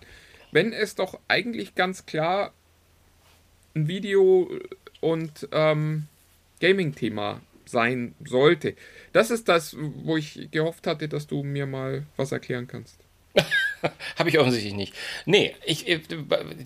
[0.52, 2.54] wenn es doch eigentlich ganz klar
[3.74, 4.52] ein Video
[5.02, 6.08] und ähm,
[6.60, 8.76] Gaming-Thema sein sollte.
[9.14, 12.98] Das ist das, wo ich gehofft hatte, dass du mir mal was erklären kannst.
[14.18, 14.94] Habe ich offensichtlich nicht.
[15.26, 16.00] Nee, ich, äh,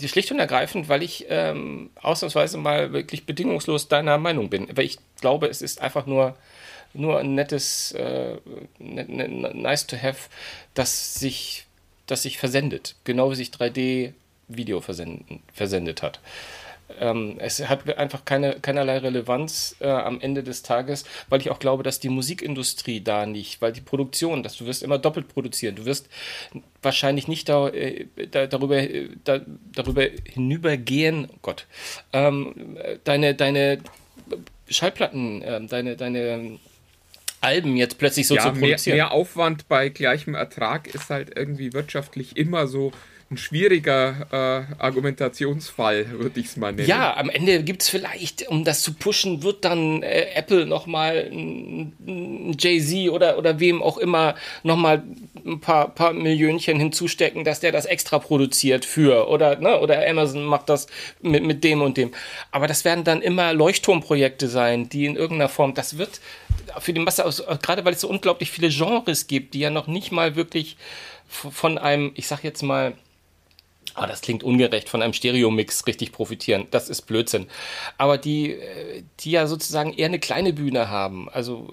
[0.07, 4.67] schlicht und ergreifend, weil ich ähm, ausnahmsweise mal wirklich bedingungslos deiner Meinung bin.
[4.75, 6.37] Weil ich glaube, es ist einfach nur,
[6.93, 8.37] nur ein nettes, äh,
[8.79, 10.29] ne, ne, nice to have,
[10.73, 11.65] das sich,
[12.07, 12.95] das sich versendet.
[13.03, 16.19] Genau wie sich 3D-Video versendet hat.
[16.99, 21.59] Ähm, es hat einfach keine, keinerlei Relevanz äh, am Ende des Tages, weil ich auch
[21.59, 25.75] glaube, dass die Musikindustrie da nicht, weil die Produktion, dass du wirst immer doppelt produzieren,
[25.75, 26.09] du wirst
[26.81, 29.41] wahrscheinlich nicht da, äh, da, darüber, äh, da,
[29.73, 31.65] darüber hinübergehen, oh Gott,
[32.13, 33.79] ähm, deine, deine
[34.69, 36.59] Schallplatten, äh, deine, deine
[37.41, 38.97] Alben jetzt plötzlich so ja, zu produzieren.
[38.97, 42.91] Mehr, mehr Aufwand bei gleichem Ertrag ist halt irgendwie wirtschaftlich immer so
[43.31, 46.87] ein schwieriger äh, Argumentationsfall, würde ich es mal nennen.
[46.87, 51.31] Ja, am Ende gibt es vielleicht, um das zu pushen, wird dann äh, Apple nochmal
[52.57, 55.03] Jay-Z oder, oder wem auch immer nochmal
[55.45, 60.43] ein paar, paar Millionchen hinzustecken, dass der das extra produziert für oder, ne, oder Amazon
[60.43, 60.87] macht das
[61.21, 62.11] mit, mit dem und dem.
[62.51, 66.19] Aber das werden dann immer Leuchtturmprojekte sein, die in irgendeiner Form, das wird
[66.79, 69.87] für die Masse aus, gerade weil es so unglaublich viele Genres gibt, die ja noch
[69.87, 70.75] nicht mal wirklich
[71.27, 72.93] von einem, ich sag jetzt mal,
[73.93, 76.67] Ah, das klingt ungerecht, von einem Stereomix richtig profitieren.
[76.71, 77.47] Das ist Blödsinn.
[77.97, 81.29] Aber die, äh, die ja sozusagen eher eine kleine Bühne haben.
[81.29, 81.67] Also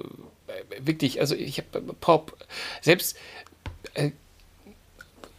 [0.49, 2.37] äh, wirklich, also ich habe Pop,
[2.81, 3.17] selbst
[3.95, 4.11] äh,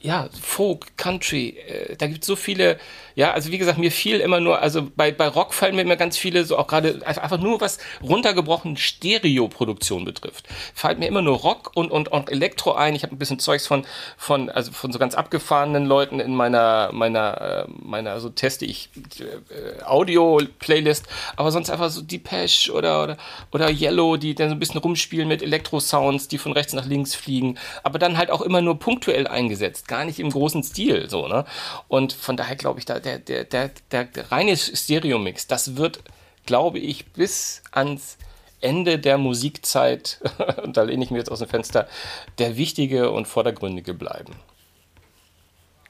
[0.01, 2.79] ja, Folk, Country, äh, da gibt es so viele,
[3.15, 5.97] ja, also wie gesagt, mir fiel immer nur, also bei, bei Rock fallen mir immer
[5.97, 10.47] ganz viele, so auch gerade einfach nur was runtergebrochen Stereoproduktion betrifft.
[10.73, 12.95] Fällt mir immer nur Rock und, und, und Elektro ein.
[12.95, 13.85] Ich habe ein bisschen Zeugs von,
[14.15, 18.89] von, also von so ganz abgefahrenen Leuten in meiner, meiner, äh, meiner, so teste ich
[19.19, 23.17] äh, Audio-Playlist, aber sonst einfach so Depeche oder, oder,
[23.51, 27.15] oder Yellow, die dann so ein bisschen rumspielen mit Elektro-Sounds, die von rechts nach links
[27.15, 31.28] fliegen, aber dann halt auch immer nur punktuell eingesetzt gar nicht im großen Stil, so,
[31.28, 31.43] ne?
[31.89, 36.02] Und von daher glaube ich, da, der, der, der, der reine Stereo-Mix, das wird,
[36.45, 38.17] glaube ich, bis ans
[38.62, 40.21] Ende der Musikzeit,
[40.63, 41.89] und da lehne ich mir jetzt aus dem Fenster,
[42.38, 44.34] der wichtige und vordergründige bleiben.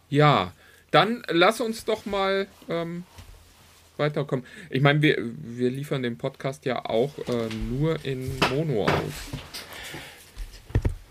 [0.09, 0.53] Ja,
[0.89, 3.03] dann lass uns doch mal ähm,
[3.97, 4.45] weiterkommen.
[4.69, 8.91] Ich meine, wir, wir liefern den Podcast ja auch äh, nur in Mono aus.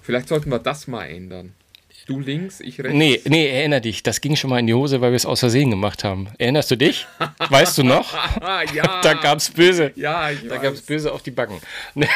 [0.03, 1.55] Vielleicht sollten wir das mal ändern.
[2.09, 2.95] Du links, ich rechts.
[2.97, 4.03] Nee, nee, erinner dich.
[4.03, 6.29] Das ging schon mal in die Hose, weil wir es aus Versehen gemacht haben.
[6.39, 7.07] Erinnerst du dich?
[7.51, 8.15] weißt du noch?
[8.73, 9.01] ja.
[9.03, 9.93] Da gab es böse.
[9.95, 11.61] Ja, ich Da gab es böse auf die Backen.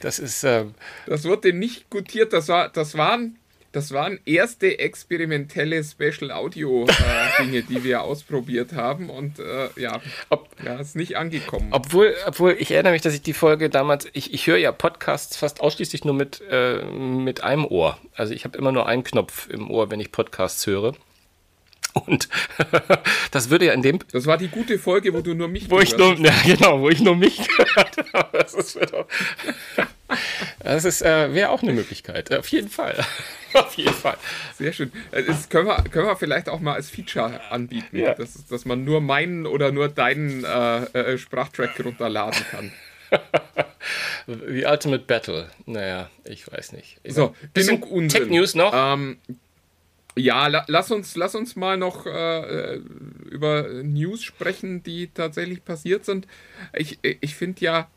[0.00, 0.44] das ist.
[0.44, 0.74] Ähm,
[1.06, 2.34] das wurde nicht gutiert.
[2.34, 3.38] Das, war, das waren
[3.72, 10.00] das waren erste experimentelle Special Audio äh, Dinge, die wir ausprobiert haben und äh, ja,
[10.28, 11.68] Ob, ja, ist nicht angekommen.
[11.70, 15.36] Obwohl, obwohl ich erinnere mich, dass ich die Folge damals, ich, ich höre ja Podcasts
[15.36, 17.98] fast ausschließlich nur mit, äh, mit einem Ohr.
[18.14, 20.94] Also ich habe immer nur einen Knopf im Ohr, wenn ich Podcasts höre.
[22.04, 22.28] Und
[23.30, 23.98] das würde ja in dem.
[24.12, 26.88] Das war die gute Folge, wo du nur mich wo ich nur, Ja, genau, wo
[26.88, 28.38] ich nur mich gehört habe.
[28.38, 28.78] Das ist,
[30.60, 32.32] das ist äh, wäre auch eine Möglichkeit.
[32.34, 33.04] Auf jeden Fall.
[33.54, 34.16] Auf jeden Fall.
[34.56, 34.92] Sehr schön.
[35.10, 38.14] Äh, das können wir, können wir vielleicht auch mal als Feature anbieten, ja.
[38.14, 42.72] dass, dass man nur meinen oder nur deinen äh, äh, Sprachtrack runterladen kann.
[44.26, 45.48] The Ultimate Battle.
[45.66, 47.00] Naja, ich weiß nicht.
[47.06, 48.22] So, genug Unsinn.
[48.22, 48.72] Tech News noch.
[48.74, 49.18] Ähm,
[50.16, 52.80] ja, la lass, uns, lass uns mal noch äh,
[53.30, 56.26] über News sprechen, die tatsächlich passiert sind.
[56.74, 57.88] Ich, ich finde ja,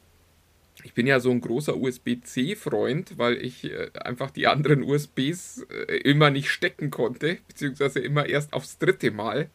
[0.83, 5.97] ich bin ja so ein großer USB-C-Freund, weil ich äh, einfach die anderen USBs äh,
[5.97, 9.49] immer nicht stecken konnte, beziehungsweise immer erst aufs dritte Mal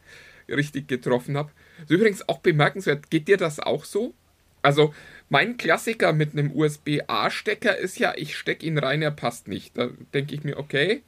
[0.47, 1.51] richtig getroffen habe.
[1.81, 4.13] Ist übrigens auch bemerkenswert, geht dir das auch so?
[4.61, 4.93] Also,
[5.29, 9.77] mein Klassiker mit einem USB-A-Stecker ist ja, ich stecke ihn rein, er passt nicht.
[9.77, 11.03] Da denke ich mir, okay,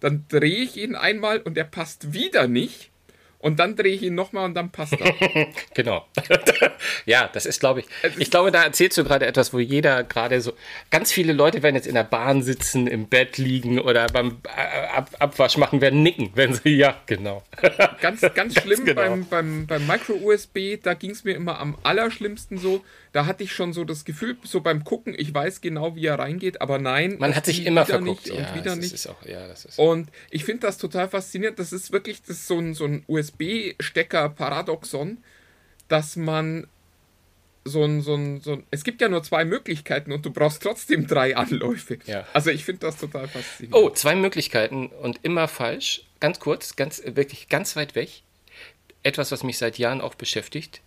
[0.00, 2.90] dann drehe ich ihn einmal und er passt wieder nicht.
[3.40, 5.46] Und dann drehe ich ihn nochmal und dann passt er.
[5.74, 6.06] genau.
[7.06, 7.86] ja, das ist, glaube ich.
[8.18, 10.52] Ich glaube, da erzählst du gerade etwas, wo jeder gerade so.
[10.90, 14.88] Ganz viele Leute werden jetzt in der Bahn sitzen, im Bett liegen oder beim äh,
[14.90, 16.76] Ab Abwasch machen, werden nicken, wenn sie.
[16.76, 17.42] Ja, genau.
[18.02, 19.00] ganz, ganz schlimm genau.
[19.00, 22.84] beim, beim, beim Micro-USB, da ging es mir immer am allerschlimmsten so.
[23.12, 26.20] Da hatte ich schon so das Gefühl, so beim Gucken, ich weiß genau, wie er
[26.20, 27.16] reingeht, aber nein.
[27.18, 28.26] Man hat sich immer verguckt.
[28.26, 29.08] Nicht und wieder nicht.
[29.08, 31.58] Auch, ja, das ist und ich finde das total faszinierend.
[31.58, 35.18] Das ist wirklich das ist so ein, so ein USB-Stecker-Paradoxon,
[35.88, 36.68] dass man
[37.64, 38.66] so ein, so, ein, so ein.
[38.70, 41.98] Es gibt ja nur zwei Möglichkeiten und du brauchst trotzdem drei Anläufe.
[42.06, 42.26] Ja.
[42.32, 43.74] Also ich finde das total faszinierend.
[43.74, 46.04] Oh, zwei Möglichkeiten und immer falsch.
[46.20, 48.22] Ganz kurz, ganz, wirklich ganz weit weg.
[49.02, 50.80] Etwas, was mich seit Jahren auch beschäftigt.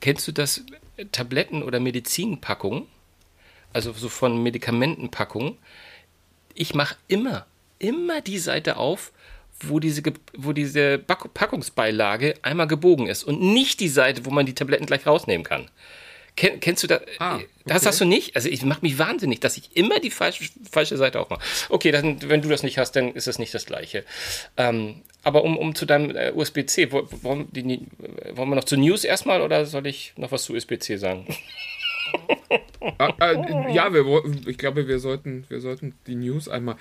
[0.00, 0.64] Kennst du das
[1.12, 2.86] Tabletten- oder Medizinpackungen,
[3.72, 5.56] also so von Medikamentenpackungen,
[6.54, 7.46] ich mache immer,
[7.78, 9.12] immer die Seite auf,
[9.60, 10.02] wo diese,
[10.36, 15.06] wo diese Packungsbeilage einmal gebogen ist und nicht die Seite, wo man die Tabletten gleich
[15.06, 15.70] rausnehmen kann.
[16.34, 17.02] Ken, kennst du das?
[17.18, 17.46] Ah, okay.
[17.66, 18.34] Das hast du nicht?
[18.34, 21.42] Also ich mache mich wahnsinnig, dass ich immer die falsche, falsche Seite aufmache.
[21.68, 24.04] Okay, dann, wenn du das nicht hast, dann ist es nicht das Gleiche.
[24.56, 27.86] Ähm, aber um, um zu deinem äh, USB-C, wollen, die,
[28.34, 31.26] wollen wir noch zu News erstmal oder soll ich noch was zu USB-C sagen?
[32.98, 34.04] ah, äh, ja, wir,
[34.46, 36.76] ich glaube, wir sollten, wir sollten die News einmal.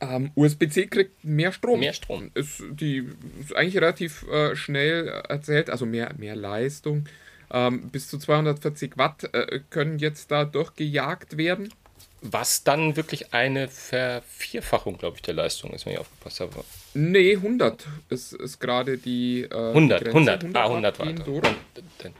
[0.00, 1.80] Ähm, USB-C kriegt mehr Strom.
[1.80, 2.30] Mehr Strom.
[2.34, 3.08] Ist, die,
[3.40, 7.06] ist eigentlich relativ äh, schnell erzählt, also mehr, mehr Leistung.
[7.50, 11.72] Ähm, bis zu 240 Watt äh, können jetzt da durchgejagt werden.
[12.20, 16.64] was dann wirklich eine Vervierfachung, glaube ich, der Leistung ist, wenn ich aufgepasst habe.
[16.94, 19.42] Nee, 100 ist, ist gerade die.
[19.42, 20.32] Äh, 100, die Grenze.
[20.32, 21.48] 100, ah, 100 gehen war durch.
[21.74, 22.12] das.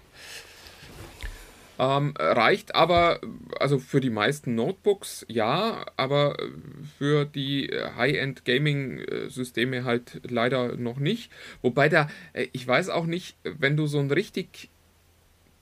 [1.80, 3.20] Ähm, reicht aber,
[3.60, 6.36] also für die meisten Notebooks ja, aber
[6.98, 11.30] für die High-End Gaming-Systeme halt leider noch nicht.
[11.62, 14.70] Wobei da, äh, ich weiß auch nicht, wenn du so ein richtig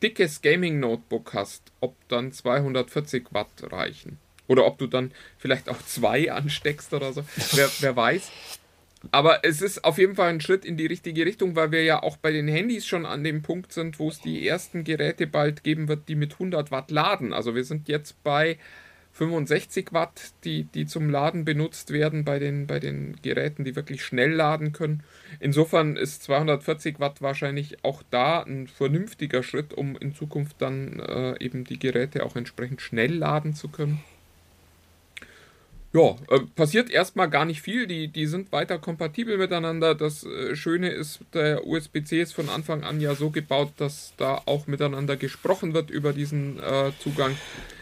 [0.02, 4.18] dickes Gaming-Notebook hast, ob dann 240 Watt reichen.
[4.48, 7.24] Oder ob du dann vielleicht auch zwei ansteckst oder so.
[7.52, 8.30] Wer, wer weiß.
[9.12, 12.02] Aber es ist auf jeden Fall ein Schritt in die richtige Richtung, weil wir ja
[12.02, 15.62] auch bei den Handys schon an dem Punkt sind, wo es die ersten Geräte bald
[15.64, 17.32] geben wird, die mit 100 Watt laden.
[17.32, 18.58] Also wir sind jetzt bei
[19.16, 24.04] 65 Watt, die, die zum Laden benutzt werden bei den, bei den Geräten, die wirklich
[24.04, 25.02] schnell laden können.
[25.40, 31.42] Insofern ist 240 Watt wahrscheinlich auch da ein vernünftiger Schritt, um in Zukunft dann äh,
[31.42, 34.04] eben die Geräte auch entsprechend schnell laden zu können.
[35.94, 37.86] Ja, äh, passiert erstmal gar nicht viel.
[37.86, 39.94] Die, die sind weiter kompatibel miteinander.
[39.94, 44.42] Das äh, Schöne ist, der USB-C ist von Anfang an ja so gebaut, dass da
[44.44, 47.34] auch miteinander gesprochen wird über diesen äh, Zugang.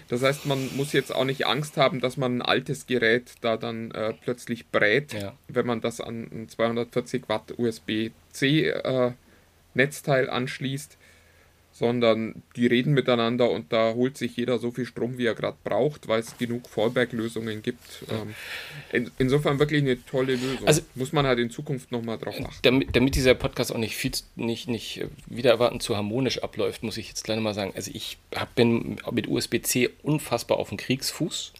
[0.08, 3.56] Das heißt, man muss jetzt auch nicht Angst haben, dass man ein altes Gerät da
[3.56, 5.32] dann äh, plötzlich brät, Ja.
[5.48, 9.12] wenn man das an ein 240 Watt USB-C äh,
[9.74, 10.98] Netzteil anschließt,
[11.76, 15.56] sondern die reden miteinander und da holt sich jeder so viel Strom, wie er gerade
[15.64, 18.04] braucht, weil es genug Fallback-Lösungen gibt.
[18.08, 18.32] Ähm,
[18.92, 20.68] in, insofern wirklich eine tolle Lösung.
[20.68, 22.54] Also- muss man halt in Zukunft nochmal drauf achten.
[22.62, 26.38] Damit, damit dieser Podcast auch nicht viel zu- nicht, nicht äh, wieder erwarten zu harmonisch
[26.44, 27.72] abläuft, muss ich jetzt gleich mal sagen.
[27.74, 31.52] Also ich hab, bin mit USB-C unfassbar auf dem Kriegsfuß.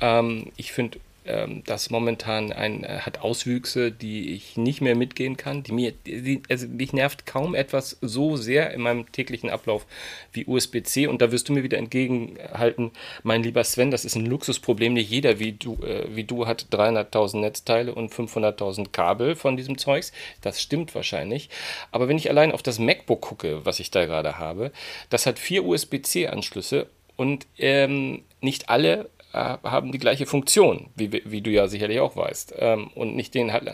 [0.00, 5.36] Ähm, ich finde, ähm, das momentan ein, äh, hat Auswüchse, die ich nicht mehr mitgehen
[5.36, 5.62] kann.
[5.62, 9.86] Die mir, die, also mich nervt kaum etwas so sehr in meinem täglichen Ablauf
[10.32, 11.06] wie USB-C.
[11.06, 12.90] Und da wirst du mir wieder entgegenhalten,
[13.22, 14.94] mein lieber Sven, das ist ein Luxusproblem.
[14.94, 19.78] Nicht jeder wie du, äh, wie du hat 300.000 Netzteile und 500.000 Kabel von diesem
[19.78, 20.12] Zeugs.
[20.40, 21.50] Das stimmt wahrscheinlich.
[21.90, 24.72] Aber wenn ich allein auf das MacBook gucke, was ich da gerade habe,
[25.10, 31.50] das hat vier USB-C-Anschlüsse und ähm, nicht alle haben die gleiche Funktion, wie, wie du
[31.50, 32.54] ja sicherlich auch weißt.
[32.58, 33.70] Ähm, und nicht den halt.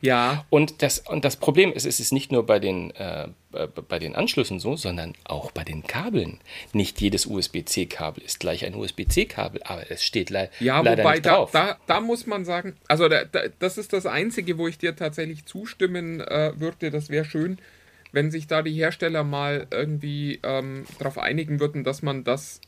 [0.00, 3.68] Ja, Und das, und das Problem ist, es ist nicht nur bei den, äh, äh,
[3.88, 6.40] bei den Anschlüssen so, sondern auch bei den Kabeln.
[6.72, 11.26] Nicht jedes USB-C-Kabel ist gleich ein USB-C-Kabel, aber es steht le Ja, leider wobei nicht
[11.26, 11.50] da, drauf.
[11.52, 14.96] da, da muss man sagen, also da, da, das ist das Einzige, wo ich dir
[14.96, 16.90] tatsächlich zustimmen äh, würde.
[16.90, 17.58] Das wäre schön,
[18.10, 22.60] wenn sich da die Hersteller mal irgendwie ähm, darauf einigen würden, dass man das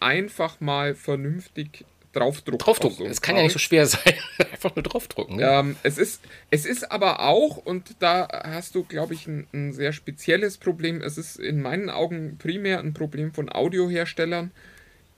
[0.00, 2.62] einfach mal vernünftig draufdruckt.
[2.62, 4.14] auf Draufdrucken, so kann ja nicht so schwer sein.
[4.50, 5.36] Einfach nur draufdrucken.
[5.36, 5.42] Ne?
[5.44, 9.72] Ähm, es, ist, es ist aber auch, und da hast du, glaube ich, ein, ein
[9.72, 11.02] sehr spezielles Problem.
[11.02, 14.50] Es ist in meinen Augen primär ein Problem von Audioherstellern,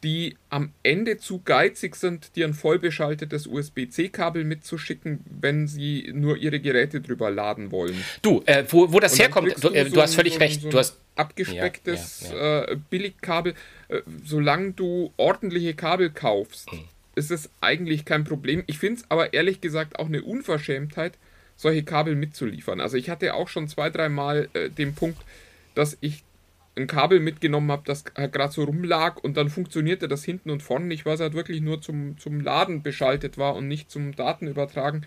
[0.03, 6.59] die am Ende zu geizig sind, dir ein vollbeschaltetes USB-C-Kabel mitzuschicken, wenn sie nur ihre
[6.59, 8.03] Geräte drüber laden wollen.
[8.23, 10.63] Du, äh, wo, wo das herkommt, du, äh, so du hast ein- völlig so recht.
[10.63, 13.55] so du hast abgespecktes Ja, Äh, Billigkabel.
[13.89, 16.81] Äh, solange du ordentliche Kabel kaufst, Hm.
[17.15, 18.65] ist es eigentlich kein Problem.
[18.67, 21.19] Ich finde es aber ehrlich gesagt auch eine Unverschämtheit,
[21.57, 22.81] solche Kabel mitzuliefern.
[22.81, 25.19] Also ich hatte auch schon zwei, dreimal äh, den Punkt,
[25.75, 26.25] dass ich
[26.77, 30.63] ein Kabel mitgenommen habe, das halt gerade so rumlag und dann funktionierte das hinten und
[30.63, 34.15] vorne nicht, weil es halt wirklich nur zum, zum Laden beschaltet war und nicht zum
[34.17, 35.05] Datenübertragen.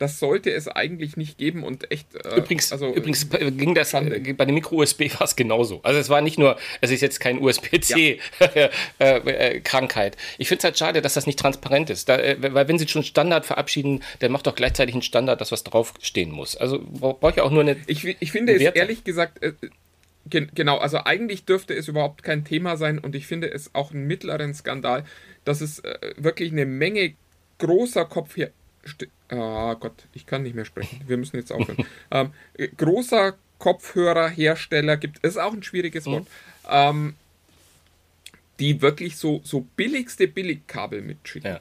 [0.00, 2.14] Das sollte es eigentlich nicht geben und echt.
[2.16, 5.80] äh, Übrigens, also, übrigens äh, ging das äh, bei dem Micro-USB war es genauso.
[5.82, 7.38] Also es war nicht nur, es ist jetzt kein
[8.98, 10.16] USB-C-Krankheit.
[10.38, 12.08] ich finde es halt schade, dass das nicht transparent ist.
[12.08, 15.52] Da, äh, weil wenn sie schon Standard verabschieden, dann macht doch gleichzeitig ein Standard, das
[15.52, 16.56] was draufstehen muss.
[16.56, 17.76] Also bra- brauche ich auch nur eine.
[17.86, 19.52] Ich, ich finde es ehrlich gesagt, äh,
[20.26, 23.92] gen genau, also eigentlich dürfte es überhaupt kein Thema sein und ich finde es auch
[23.92, 25.04] einen mittleren Skandal,
[25.44, 27.14] dass es äh, wirklich eine Menge
[27.58, 28.50] großer Kopf hier.
[29.28, 31.00] Ah Gott, ich kann nicht mehr sprechen.
[31.06, 31.84] Wir müssen jetzt aufhören.
[32.10, 36.26] ähm, äh, großer Kopfhörerhersteller gibt es auch ein schwieriges Wort.
[36.68, 37.14] Ähm,
[38.58, 41.60] die wirklich so, so billigste Billigkabel mitschicken Ja.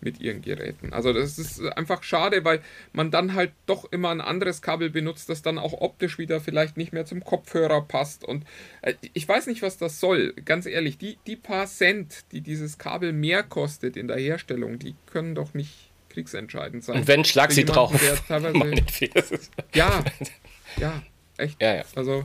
[0.00, 0.92] mit ihren Geräten.
[0.92, 5.28] Also das ist einfach schade, weil man dann halt doch immer ein anderes Kabel benutzt,
[5.28, 8.24] das dann auch optisch wieder vielleicht nicht mehr zum Kopfhörer passt.
[8.24, 8.44] Und
[8.82, 10.32] äh, ich weiß nicht, was das soll.
[10.44, 14.94] Ganz ehrlich, die, die paar Cent, die dieses Kabel mehr kostet in der Herstellung, die
[15.06, 17.00] können doch nicht kriegsentscheidend sein.
[17.00, 18.20] Und wenn, schlag Für sie jemanden, drauf.
[19.74, 20.04] Ja,
[20.76, 21.02] ja,
[21.36, 21.60] echt.
[21.60, 21.84] Ja, ja.
[21.94, 22.24] Also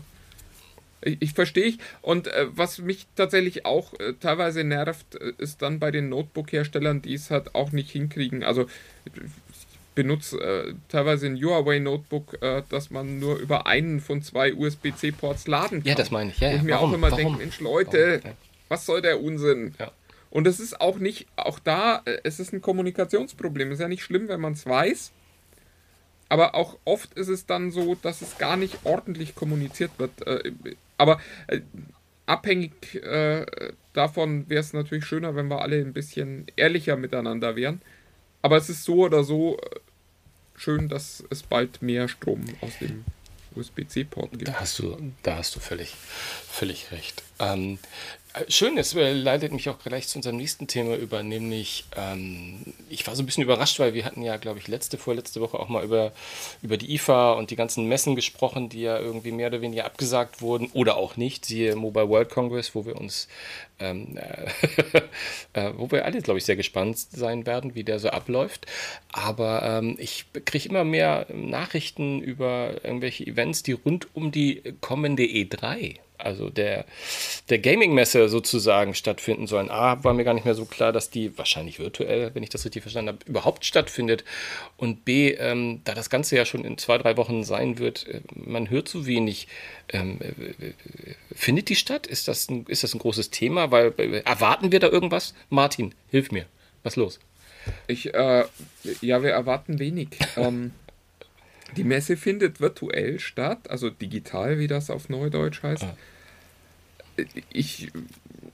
[1.02, 1.78] ich, ich verstehe ich.
[2.02, 7.02] Und äh, was mich tatsächlich auch äh, teilweise nervt, äh, ist dann bei den Notebook-Herstellern,
[7.02, 8.44] die es halt auch nicht hinkriegen.
[8.44, 8.68] Also
[9.06, 9.12] ich
[9.96, 15.48] benutze äh, teilweise ein Huawei Notebook, äh, dass man nur über einen von zwei USB-C-Ports
[15.48, 15.90] laden kann.
[15.90, 16.40] Ja, das meine ich.
[16.40, 16.56] Ja, ja.
[16.58, 16.92] ich mir Warum?
[16.92, 18.38] auch immer denke, Mensch, Leute, Warum?
[18.70, 19.76] Was soll der Unsinn?
[19.80, 19.92] Ja.
[20.34, 23.68] Und es ist auch nicht, auch da, äh, es ist ein Kommunikationsproblem.
[23.68, 25.12] Es ist ja nicht schlimm, wenn man es weiß.
[26.28, 30.26] Aber auch oft ist es dann so, dass es gar nicht ordentlich kommuniziert wird.
[30.26, 30.52] Äh,
[30.98, 31.62] aber äh,
[32.26, 32.72] abhängig
[33.92, 37.82] davon wäre es natürlich schöner, wenn wir alle ein bisschen ehrlicher miteinander wären.
[38.42, 39.60] Aber es ist so oder so
[40.56, 43.04] schön, dass es bald mehr Strom aus dem
[43.56, 44.48] USB-C-Port gibt.
[44.48, 45.94] Da hast du, da hast du völlig,
[46.50, 47.24] völlig recht.
[47.40, 47.78] Ähm,
[48.48, 53.06] Schön, es äh, leitet mich auch gleich zu unserem nächsten Thema über, nämlich ähm, ich
[53.06, 55.70] war so ein bisschen überrascht, weil wir hatten ja, glaube ich, letzte, vorletzte Woche auch
[55.70, 56.14] mal über,
[56.64, 60.42] über die IFA und die ganzen Messen gesprochen, die ja irgendwie mehr oder weniger abgesagt
[60.42, 63.28] wurden oder auch nicht, siehe Mobile World Congress, wo wir uns,
[63.80, 64.48] ähm, äh,
[65.54, 68.66] äh, wo wir alle, glaube ich, sehr gespannt sein werden, wie der so abläuft.
[69.12, 75.22] Aber ähm, ich kriege immer mehr Nachrichten über irgendwelche Events, die rund um die kommende
[75.22, 76.86] E3 also der,
[77.50, 79.70] der Gaming-Messe sozusagen stattfinden sollen.
[79.70, 82.66] A, war mir gar nicht mehr so klar, dass die wahrscheinlich virtuell, wenn ich das
[82.66, 84.24] richtig verstanden habe, überhaupt stattfindet.
[84.78, 88.22] Und B, ähm, da das Ganze ja schon in zwei, drei Wochen sein wird, äh,
[88.34, 89.48] man hört zu wenig.
[89.90, 90.74] Ähm, äh,
[91.36, 92.08] findet die statt?
[92.08, 93.72] Ist das, ein, ist das ein großes Thema?
[93.72, 95.34] Weil äh, erwarten wir da irgendwas?
[95.50, 96.46] Martin, hilf mir.
[96.84, 97.20] Was los?
[97.88, 98.46] Ich, äh,
[99.02, 100.10] ja, wir erwarten wenig.
[100.38, 100.72] ähm,
[101.76, 105.84] die Messe findet virtuell statt, also digital, wie das auf Neudeutsch heißt.
[105.84, 105.98] Ah
[107.52, 107.92] ich,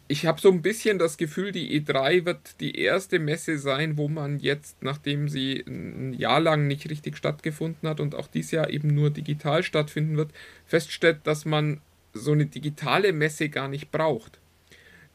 [0.07, 4.07] ich habe so ein bisschen das Gefühl, die E3 wird die erste Messe sein, wo
[4.07, 8.69] man jetzt, nachdem sie ein Jahr lang nicht richtig stattgefunden hat und auch dieses Jahr
[8.69, 10.31] eben nur digital stattfinden wird,
[10.65, 11.81] feststellt, dass man
[12.13, 14.39] so eine digitale Messe gar nicht braucht.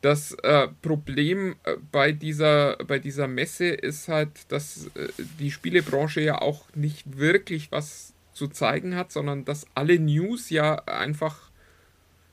[0.05, 6.21] Das äh, Problem äh, bei, dieser, bei dieser Messe ist halt, dass äh, die Spielebranche
[6.21, 11.51] ja auch nicht wirklich was zu zeigen hat, sondern dass alle News ja einfach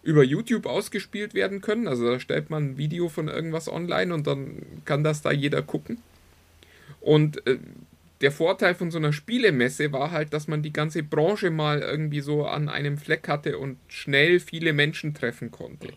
[0.04, 1.88] über YouTube ausgespielt werden können.
[1.88, 5.62] Also da stellt man ein Video von irgendwas online und dann kann das da jeder
[5.62, 6.00] gucken.
[7.00, 7.58] Und äh,
[8.20, 12.20] der Vorteil von so einer Spielemesse war halt, dass man die ganze Branche mal irgendwie
[12.20, 15.94] so an einem Fleck hatte und schnell viele Menschen treffen konnte.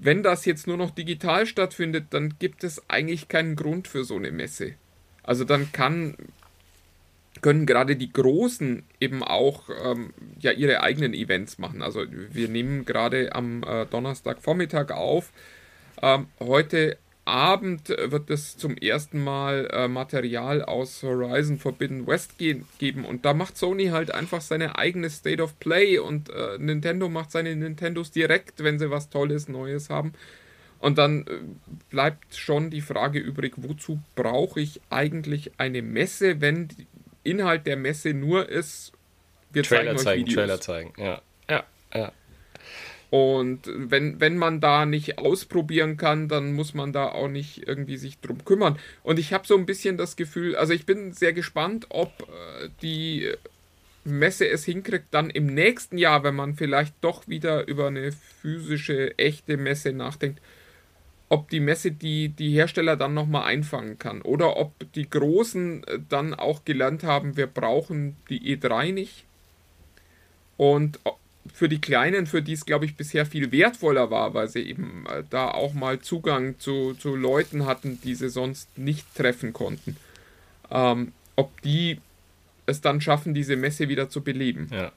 [0.00, 4.16] Wenn das jetzt nur noch digital stattfindet, dann gibt es eigentlich keinen Grund für so
[4.16, 4.74] eine Messe.
[5.22, 6.16] Also dann kann
[7.40, 11.82] können gerade die Großen eben auch ähm, ja ihre eigenen Events machen.
[11.82, 15.32] Also wir nehmen gerade am äh, Donnerstagvormittag auf.
[16.02, 16.96] Ähm, heute
[17.28, 23.26] Abend wird es zum ersten Mal äh, Material aus Horizon Forbidden West ge geben und
[23.26, 27.54] da macht Sony halt einfach seine eigene State of Play und äh, Nintendo macht seine
[27.54, 30.14] Nintendos direkt, wenn sie was Tolles, Neues haben.
[30.78, 31.40] Und dann äh,
[31.90, 36.68] bleibt schon die Frage übrig, wozu brauche ich eigentlich eine Messe, wenn
[37.24, 38.92] Inhalt der Messe nur ist,
[39.52, 41.20] wir Trailer zeigen, zeigen Trailer zeigen, ja.
[41.50, 42.12] Ja, ja.
[43.10, 47.96] Und wenn, wenn man da nicht ausprobieren kann, dann muss man da auch nicht irgendwie
[47.96, 48.78] sich drum kümmern.
[49.02, 52.68] Und ich habe so ein bisschen das Gefühl, also ich bin sehr gespannt, ob äh,
[52.82, 53.32] die
[54.04, 59.18] Messe es hinkriegt, dann im nächsten Jahr, wenn man vielleicht doch wieder über eine physische,
[59.18, 60.40] echte Messe nachdenkt,
[61.30, 65.98] ob die Messe die, die Hersteller dann nochmal einfangen kann oder ob die Großen äh,
[66.08, 69.24] dann auch gelernt haben, wir brauchen die E3 nicht.
[70.56, 71.10] Und äh,
[71.52, 75.06] für die Kleinen, für die es, glaube ich, bisher viel wertvoller war, weil sie eben
[75.06, 79.96] äh, da auch mal Zugang zu, zu Leuten hatten, die sie sonst nicht treffen konnten.
[80.70, 82.00] Ähm, ob die
[82.66, 84.68] es dann schaffen, diese Messe wieder zu beleben.
[84.70, 84.92] Ja.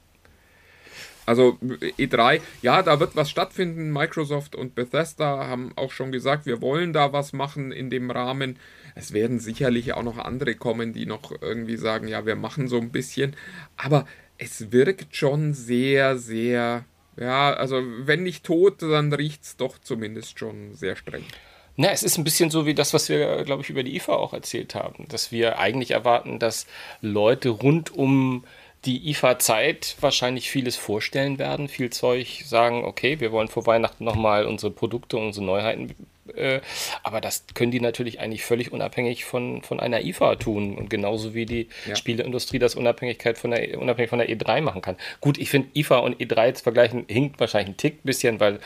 [1.25, 3.91] Also E3, ja, da wird was stattfinden.
[3.93, 8.57] Microsoft und Bethesda haben auch schon gesagt, wir wollen da was machen in dem Rahmen.
[8.95, 12.77] Es werden sicherlich auch noch andere kommen, die noch irgendwie sagen, ja, wir machen so
[12.77, 13.35] ein bisschen.
[13.77, 14.05] Aber
[14.41, 16.83] es wirkt schon sehr, sehr,
[17.15, 21.23] ja, also wenn nicht tot, dann riecht es doch zumindest schon sehr streng.
[21.77, 24.13] Na, es ist ein bisschen so wie das, was wir, glaube ich, über die IFA
[24.13, 26.65] auch erzählt haben, dass wir eigentlich erwarten, dass
[27.01, 28.43] Leute rund um
[28.83, 34.47] die IFA-Zeit wahrscheinlich vieles vorstellen werden, viel Zeug sagen, okay, wir wollen vor Weihnachten nochmal
[34.47, 35.95] unsere Produkte, unsere Neuheiten,
[36.35, 36.61] äh,
[37.03, 41.33] aber das können die natürlich eigentlich völlig unabhängig von, von einer IFA tun und genauso
[41.33, 41.95] wie die ja.
[41.95, 44.97] Spieleindustrie das Unabhängigkeit von der, unabhängig von der E3 machen kann.
[45.19, 48.59] Gut, ich finde IFA und E3 zu vergleichen hinkt wahrscheinlich ein Tick bisschen, weil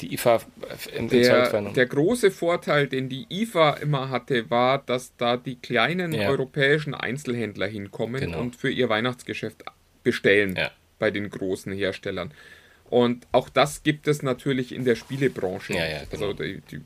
[0.00, 0.40] die IFA
[0.96, 6.12] im, der, der große Vorteil, den die IFA immer hatte, war, dass da die kleinen
[6.12, 6.28] ja.
[6.28, 8.40] europäischen Einzelhändler hinkommen genau.
[8.40, 9.64] und für ihr Weihnachtsgeschäft
[10.02, 10.70] bestellen ja.
[10.98, 12.32] bei den großen Herstellern.
[12.90, 15.74] Und auch das gibt es natürlich in der Spielebranche.
[15.74, 16.30] Ja, ja, genau.
[16.30, 16.80] Also die, die,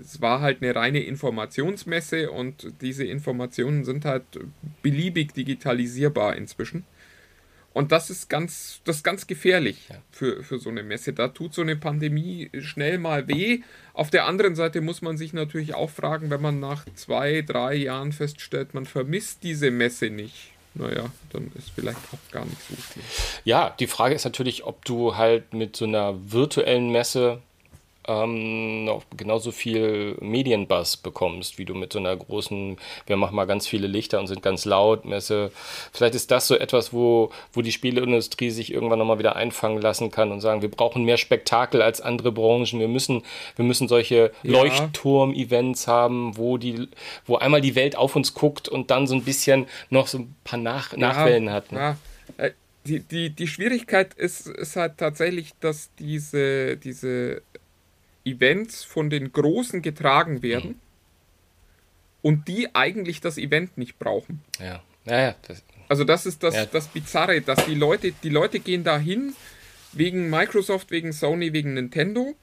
[0.00, 4.24] es war halt eine reine Informationsmesse und diese Informationen sind halt
[4.82, 6.84] beliebig digitalisierbar inzwischen.
[7.72, 11.12] Und das ist ganz, das ist ganz gefährlich für, für so eine Messe.
[11.12, 13.62] Da tut so eine Pandemie schnell mal weh.
[13.94, 17.74] Auf der anderen Seite muss man sich natürlich auch fragen, wenn man nach zwei, drei
[17.74, 20.53] Jahren feststellt, man vermisst diese Messe nicht.
[20.74, 23.04] Naja, dann ist vielleicht auch gar nicht so schlimm.
[23.44, 27.40] Ja, die Frage ist natürlich, ob du halt mit so einer virtuellen Messe
[28.06, 32.76] ähm, noch genauso viel Medienbass bekommst, wie du mit so einer großen,
[33.06, 35.50] wir machen mal ganz viele Lichter und sind ganz laut Messe.
[35.92, 40.10] Vielleicht ist das so etwas, wo, wo die Spieleindustrie sich irgendwann nochmal wieder einfangen lassen
[40.10, 42.78] kann und sagen, wir brauchen mehr Spektakel als andere Branchen.
[42.80, 43.22] Wir müssen,
[43.56, 44.52] wir müssen solche Ja.
[44.52, 46.88] Leuchtturm-Events haben, wo die,
[47.26, 50.34] wo einmal die Welt auf uns guckt und dann so ein bisschen noch so ein
[50.44, 51.72] paar Nach Nachwellen hat.
[51.72, 51.78] Ne?
[51.78, 52.50] Ja, äh,
[52.86, 57.42] die, die, die Schwierigkeit ist, ist halt tatsächlich, dass diese, diese
[58.24, 60.80] Events von den Großen getragen werden Mhm.
[62.22, 64.42] und die eigentlich das Event nicht brauchen.
[64.58, 65.34] Ja, ja, ja.
[65.46, 66.66] Das, Also das ist das, Ja.
[66.66, 69.34] das Bizarre, dass die Leute, die Leute gehen da hin
[69.92, 72.34] wegen Microsoft, wegen Sony, wegen Nintendo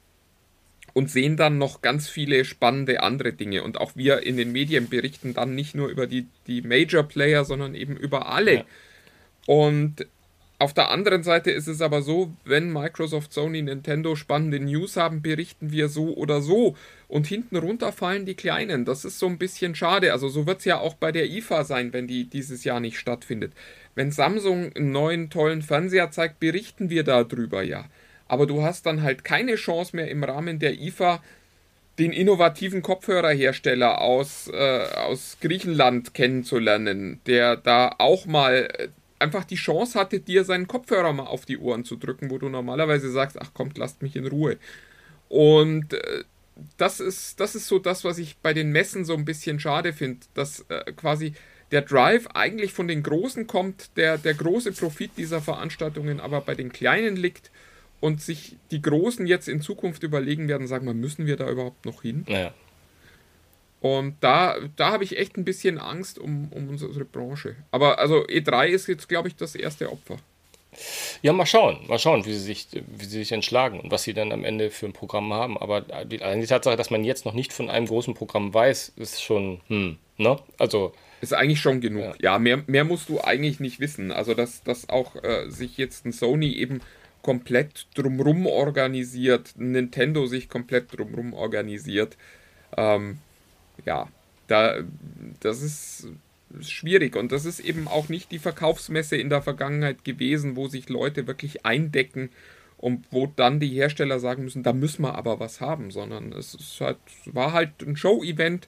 [0.93, 3.63] und sehen dann noch ganz viele spannende andere Dinge.
[3.63, 7.43] Und auch wir in den Medien berichten dann nicht nur über die, die Major Player,
[7.43, 8.53] sondern eben über alle.
[8.57, 8.65] Ja.
[9.47, 10.05] Und
[10.61, 15.23] auf der anderen Seite ist es aber so, wenn Microsoft, Sony, Nintendo spannende News haben,
[15.23, 16.77] berichten wir so oder so.
[17.07, 18.85] Und hinten runter fallen die Kleinen.
[18.85, 20.13] Das ist so ein bisschen schade.
[20.13, 22.99] Also so wird es ja auch bei der IFA sein, wenn die dieses Jahr nicht
[22.99, 23.53] stattfindet.
[23.95, 27.85] Wenn Samsung einen neuen tollen Fernseher zeigt, berichten wir darüber ja.
[28.27, 31.23] Aber du hast dann halt keine Chance mehr im Rahmen der IFA
[31.97, 38.87] den innovativen Kopfhörerhersteller aus, äh, aus Griechenland kennenzulernen, der da auch mal äh,
[39.21, 42.49] einfach die Chance hatte, dir seinen Kopfhörer mal auf die Ohren zu drücken, wo du
[42.49, 44.57] normalerweise sagst, ach kommt, lasst mich in Ruhe.
[45.29, 46.23] Und äh,
[46.77, 49.93] das ist, das ist so das, was ich bei den Messen so ein bisschen schade
[49.93, 51.33] finde, dass äh, quasi
[51.71, 56.53] der Drive eigentlich von den Großen kommt, der, der große Profit dieser Veranstaltungen aber bei
[56.53, 57.49] den Kleinen liegt
[58.01, 61.85] und sich die Großen jetzt in Zukunft überlegen werden, sagen wir, müssen wir da überhaupt
[61.85, 62.25] noch hin?
[62.27, 62.53] naja.
[63.81, 67.55] Und da, da habe ich echt ein bisschen Angst um, um unsere Branche.
[67.71, 70.17] Aber also E3 ist jetzt, glaube ich, das erste Opfer.
[71.21, 74.13] Ja, mal schauen, mal schauen, wie sie sich, wie sie sich entschlagen und was sie
[74.13, 75.57] dann am Ende für ein Programm haben.
[75.57, 78.93] Aber die, allein die Tatsache, dass man jetzt noch nicht von einem großen Programm weiß,
[78.95, 80.37] ist schon, hm, ne?
[80.59, 82.15] Also, Ist eigentlich schon genug.
[82.21, 84.11] Ja, mehr, mehr musst du eigentlich nicht wissen.
[84.11, 86.81] Also, dass, dass auch äh, sich jetzt ein Sony eben
[87.21, 92.15] komplett drumrum organisiert, ein Nintendo sich komplett drumrum organisiert.
[92.77, 93.19] Ähm,
[93.85, 94.07] ja,
[94.47, 94.83] da,
[95.39, 96.07] das ist
[96.59, 97.15] schwierig.
[97.15, 101.27] Und das ist eben auch nicht die Verkaufsmesse in der Vergangenheit gewesen, wo sich Leute
[101.27, 102.29] wirklich eindecken
[102.77, 106.55] und wo dann die Hersteller sagen müssen, da müssen wir aber was haben, sondern es
[106.55, 108.67] ist halt, war halt ein Show-Event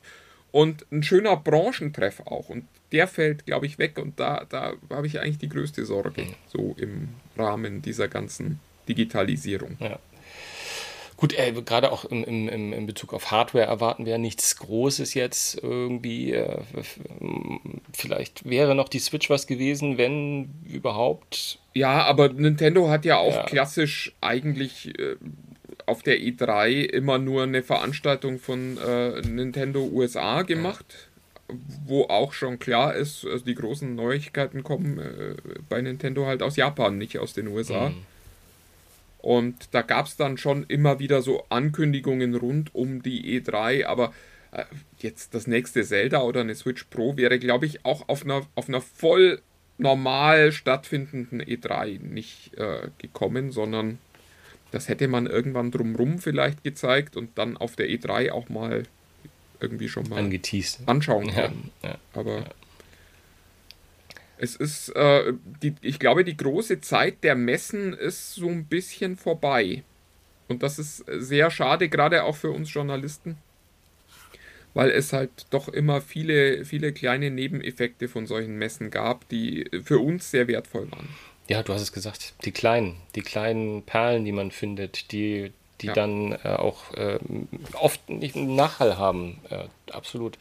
[0.51, 2.49] und ein schöner Branchentreff auch.
[2.49, 3.97] Und der fällt, glaube ich, weg.
[3.97, 9.77] Und da, da habe ich eigentlich die größte Sorge, so im Rahmen dieser ganzen Digitalisierung.
[9.79, 9.99] ja.
[11.23, 14.57] Gut, äh, gerade auch im, im, im, in Bezug auf Hardware erwarten wir ja nichts
[14.57, 16.33] Großes jetzt irgendwie.
[16.33, 16.59] Äh,
[17.93, 21.59] vielleicht wäre noch die Switch was gewesen, wenn überhaupt.
[21.75, 23.43] Ja, aber Nintendo hat ja auch Ja.
[23.43, 25.15] klassisch eigentlich äh,
[25.85, 31.07] auf der E3 immer nur eine Veranstaltung von äh, Nintendo USA gemacht,
[31.85, 35.35] wo auch schon klar ist, also die großen Neuigkeiten kommen äh,
[35.69, 37.91] bei Nintendo halt aus Japan, nicht aus den USA.
[37.91, 38.12] Mhm.
[39.23, 44.13] Und da gab es dann schon immer wieder so Ankündigungen rund um die E3, aber
[44.51, 44.65] äh,
[44.99, 48.67] jetzt das nächste Zelda oder eine Switch Pro wäre, glaube ich, auch auf einer, auf
[48.67, 49.41] einer voll
[49.77, 53.97] normal stattfindenden E3 nicht äh, gekommen, sondern
[54.71, 58.83] das hätte man irgendwann drumrum vielleicht gezeigt und dann auf der E3 auch mal
[59.61, 60.81] irgendwie schon mal Angeteased.
[60.85, 61.71] anschauen Ja, können.
[61.81, 61.97] ja.
[62.13, 62.45] Aber
[64.37, 69.15] es ist, äh, die, ich glaube, die große Zeit der Messen ist so ein bisschen
[69.17, 69.83] vorbei.
[70.47, 73.37] Und das ist sehr schade, gerade auch für uns Journalisten,
[74.73, 79.99] weil es halt doch immer viele, viele kleine Nebeneffekte von solchen Messen gab, die für
[79.99, 81.07] uns sehr wertvoll waren.
[81.47, 82.33] Ja, du hast es gesagt.
[82.45, 85.93] Die kleinen, die kleinen Perlen, die man findet, die, die Ja.
[85.93, 87.19] dann äh, auch äh,
[87.73, 89.39] oft nicht einen Nachhall haben.
[89.49, 90.37] Äh, absolut.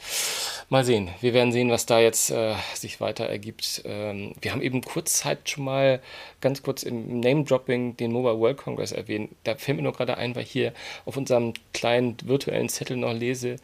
[0.68, 1.10] Mal sehen.
[1.20, 3.82] Wir werden sehen, was da jetzt äh, sich weiter ergibt.
[3.84, 6.00] Ähm, wir haben eben kurzzeit schon mal
[6.40, 9.30] ganz kurz im Name-Dropping den Mobile World Congress erwähnt.
[9.44, 10.72] Da fällt mir nur gerade ein, weil ich hier
[11.04, 13.56] auf unserem kleinen virtuellen Zettel noch lese,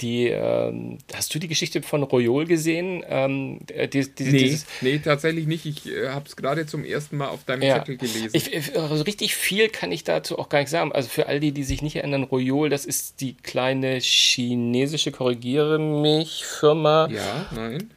[0.00, 3.04] die, ähm, hast du die Geschichte von Royol gesehen?
[3.08, 5.66] Ähm, äh, die, die, Nee, dieses, nee tatsächlich nicht.
[5.66, 7.78] Ich äh, habe es gerade zum ersten Mal auf deinem Ja.
[7.78, 8.30] Zettel gelesen.
[8.32, 10.92] Ich, ich, also richtig viel kann ich dazu auch gar nicht sagen.
[10.92, 15.78] Also für all die, die sich nicht erinnern, Royol, das ist die kleine chinesische, korrigiere
[15.78, 17.08] mich, Firma.
[17.10, 17.90] ja, nein.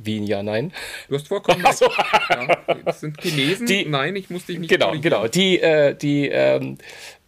[0.00, 0.72] Wie ein Ja, Nein?
[1.08, 1.80] Du hast vollkommen recht.
[1.80, 3.66] Ja, das sind Chinesen.
[3.66, 5.22] Die- Nein, ich muss dich nicht Genau, korrigieren.
[5.22, 5.26] genau.
[5.28, 6.78] Die, äh, die ähm,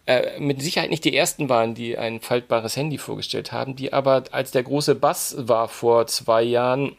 [0.05, 4.23] äh, mit Sicherheit nicht die ersten waren, die ein faltbares Handy vorgestellt haben, die aber
[4.31, 6.95] als der große Bass war vor zwei Jahren,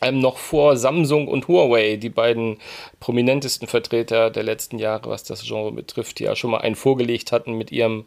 [0.00, 2.58] ähm, noch vor Samsung und Huawei, die beiden
[3.00, 7.32] prominentesten Vertreter der letzten Jahre, was das Genre betrifft, die ja schon mal einen vorgelegt
[7.32, 8.06] hatten mit ihrem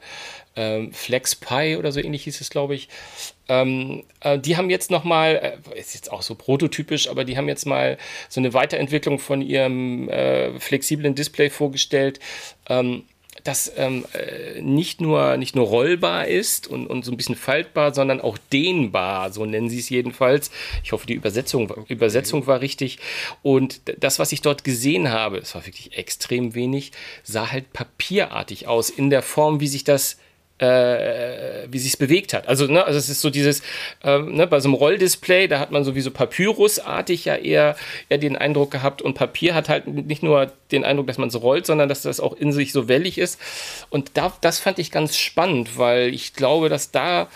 [0.55, 2.89] ähm, Flex Pi oder so ähnlich hieß es, glaube ich.
[3.47, 7.37] Ähm, äh, die haben jetzt noch mal, äh, ist jetzt auch so prototypisch, aber die
[7.37, 7.97] haben jetzt mal
[8.29, 12.19] so eine Weiterentwicklung von ihrem äh, flexiblen Display vorgestellt.
[12.67, 13.03] Ähm,
[13.43, 17.93] das ähm, äh, nicht, nur, nicht nur rollbar ist und, und so ein bisschen faltbar,
[17.93, 20.51] sondern auch dehnbar, so nennen sie es jedenfalls.
[20.83, 22.99] Ich hoffe, die Übersetzung, Übersetzung war richtig.
[23.41, 26.91] Und das, was ich dort gesehen habe, es war wirklich extrem wenig,
[27.23, 30.17] sah halt papierartig aus in der Form, wie sich das
[30.59, 32.47] äh, wie sich es bewegt hat.
[32.47, 33.61] Also, ne, also es ist so dieses,
[34.03, 37.75] ähm, ne, bei so einem Rolldisplay, da hat man sowieso Papyrusartig ja eher,
[38.09, 41.41] eher den Eindruck gehabt und Papier hat halt nicht nur den Eindruck, dass man es
[41.41, 43.39] rollt, sondern dass das auch in sich so wellig ist.
[43.89, 47.27] Und da, das fand ich ganz spannend, weil ich glaube, dass da,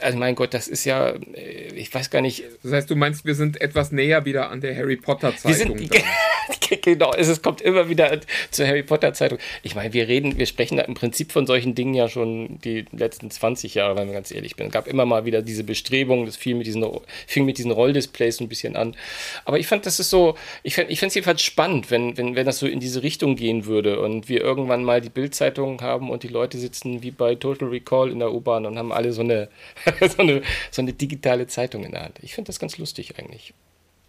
[0.00, 3.24] also mein Gott, das ist ja, äh, ich weiß gar nicht, Das heißt, du meinst,
[3.24, 5.78] wir sind etwas näher wieder an der Harry Potter wir Zeitung.
[5.78, 5.94] sind.
[6.82, 8.20] genau, es, kommt immer wieder
[8.50, 9.38] zur Harry Potter Zeitung.
[9.62, 12.84] Ich meine, wir reden, wir sprechen da im Prinzip von solchen Dingen ja schon die
[12.92, 14.66] letzten 20 Jahre, wenn wir ganz ehrlich bin.
[14.66, 16.84] Es gab immer mal wieder diese Bestrebungen, das fiel mit diesen,
[17.26, 18.96] fing mit diesen Rolldisplays ein bisschen an.
[19.44, 22.46] Aber ich fand, das ist so, ich fand, ich es jedenfalls spannend, wenn, wenn, wenn
[22.46, 26.22] das so in diese Richtung gehen würde und wir irgendwann mal die Bildzeitung haben und
[26.22, 29.48] die Leute sitzen wie bei Total Recall in der U-Bahn und haben alle so eine,
[30.00, 32.18] so eine, so eine digitale Zeitung in der Hand.
[32.22, 33.54] Ich finde das ganz lustig eigentlich.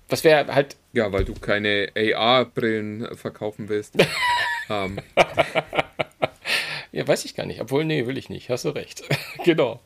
[0.10, 3.95] Was wäre halt Ja, weil du keine AR-Brillen verkaufen willst.
[4.70, 4.99] ähm,
[6.91, 7.60] Ja, weiß ich gar nicht.
[7.60, 8.49] Obwohl, nee, will ich nicht.
[8.49, 9.03] Hast du recht.
[9.43, 9.82] genau.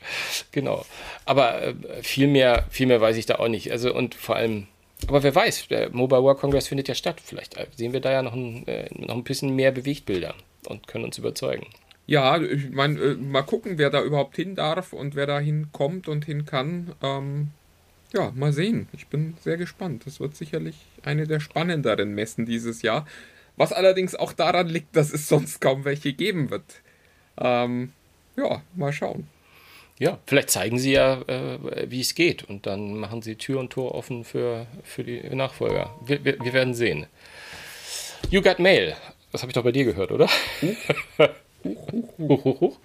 [0.51, 0.85] Genau.
[1.25, 3.71] Aber äh, viel mehr, viel mehr weiß ich da auch nicht.
[3.71, 4.67] Also und vor allem,
[5.07, 7.19] aber wer weiß, der Mobile World Congress findet ja statt.
[7.23, 10.35] Vielleicht äh, sehen wir da ja noch ein, äh, noch ein bisschen mehr Bewegtbilder
[10.67, 11.65] und können uns überzeugen.
[12.05, 16.07] ja, ich meine, äh, mal gucken, wer da überhaupt hin darf und wer da hinkommt
[16.07, 16.93] und hin kann.
[17.01, 17.51] Ähm,
[18.13, 18.87] ja, mal sehen.
[18.93, 20.05] Ich bin sehr gespannt.
[20.05, 23.05] Das wird sicherlich eine der spannenderen Messen dieses Jahr.
[23.55, 26.63] Was allerdings auch daran liegt, dass es sonst kaum welche geben wird.
[27.37, 27.93] Ähm,
[28.37, 29.27] ja, mal schauen.
[29.99, 33.71] Ja, vielleicht zeigen sie ja, äh, wie es geht und dann machen sie Tür und
[33.71, 35.93] Tor offen für, für die Nachfolger.
[36.05, 37.07] Wir, wir, wir werden sehen.
[38.29, 38.95] You Got Mail.
[39.33, 40.29] Das habe ich doch bei dir gehört, oder?
[41.63, 42.77] Huch, huch, huch.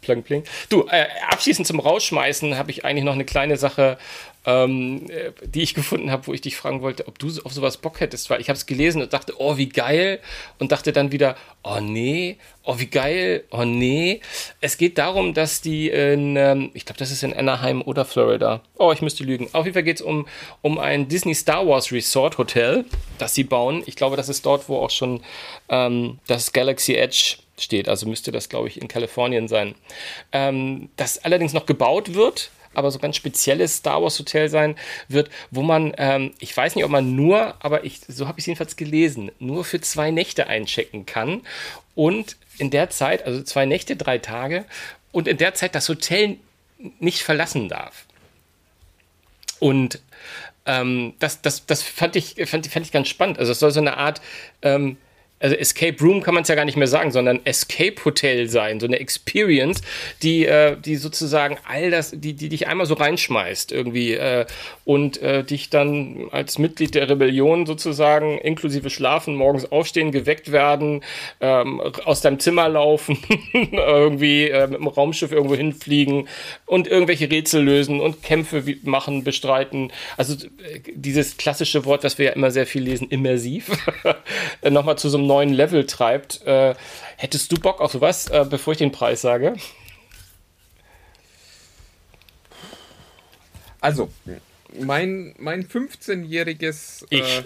[0.00, 0.44] Plang, pling.
[0.68, 3.98] Du, äh, abschließend zum Rausschmeißen habe ich eigentlich noch eine kleine Sache,
[4.46, 7.76] ähm, äh, die ich gefunden habe, wo ich dich fragen wollte, ob du auf sowas
[7.76, 10.18] Bock hättest, weil ich habe es gelesen und dachte, oh, wie geil,
[10.58, 14.20] und dachte dann wieder, oh nee, oh, wie geil, oh nee.
[14.60, 18.62] Es geht darum, dass die in, ähm, ich glaube, das ist in Anaheim oder Florida.
[18.78, 19.48] Oh, ich müsste lügen.
[19.52, 20.26] Auf jeden Fall geht es um,
[20.62, 22.84] um ein Disney Star Wars Resort Hotel,
[23.18, 23.82] das sie bauen.
[23.86, 25.22] Ich glaube, das ist dort, wo auch schon
[25.68, 27.88] ähm, das Galaxy Edge steht.
[27.88, 29.74] Also müsste das, glaube ich, in Kalifornien sein.
[30.32, 34.76] Ähm, das allerdings noch gebaut wird, aber so ganz spezielles Star Wars Hotel sein
[35.08, 38.42] wird, wo man, ähm, ich weiß nicht, ob man nur, aber ich, so habe ich
[38.42, 41.42] es jedenfalls gelesen, nur für zwei Nächte einchecken kann
[41.94, 44.64] und in der Zeit, also zwei Nächte, drei Tage
[45.10, 46.38] und in der Zeit das Hotel
[46.98, 48.06] nicht verlassen darf.
[49.58, 50.00] Und
[50.66, 53.38] ähm, das, das, das fand, ich, fand, fand ich ganz spannend.
[53.38, 54.20] Also es soll so eine Art,
[54.62, 54.96] ähm,
[55.42, 58.78] also Escape Room kann man es ja gar nicht mehr sagen, sondern Escape Hotel sein,
[58.78, 59.82] so eine Experience,
[60.22, 64.46] die, äh, die sozusagen all das, die, die dich einmal so reinschmeißt irgendwie äh,
[64.84, 71.02] und äh, dich dann als Mitglied der Rebellion sozusagen inklusive Schlafen, morgens aufstehen, geweckt werden,
[71.40, 73.18] ähm, aus deinem Zimmer laufen,
[73.72, 76.28] irgendwie äh, mit dem Raumschiff irgendwo hinfliegen
[76.66, 79.92] und irgendwelche Rätsel lösen und Kämpfe machen, bestreiten.
[80.16, 83.70] Also äh, dieses klassische Wort, was wir ja immer sehr viel lesen, immersiv,
[84.62, 86.46] äh, nochmal zu so einem neuen Level treibt.
[86.46, 86.74] Äh,
[87.16, 89.54] hättest du Bock auf sowas, äh, bevor ich den Preis sage?
[93.80, 94.10] Also,
[94.78, 97.42] mein, mein 15-jähriges äh,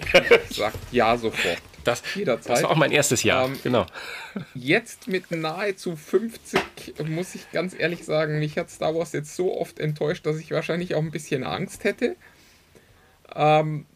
[0.50, 1.58] sagt ja sofort.
[1.84, 2.56] Das, Jederzeit.
[2.56, 3.46] das war auch mein erstes Jahr.
[3.46, 3.86] Ähm, genau.
[4.54, 9.56] Jetzt mit nahezu 50 muss ich ganz ehrlich sagen, mich hat Star Wars jetzt so
[9.56, 12.16] oft enttäuscht, dass ich wahrscheinlich auch ein bisschen Angst hätte.
[13.34, 13.86] Ähm,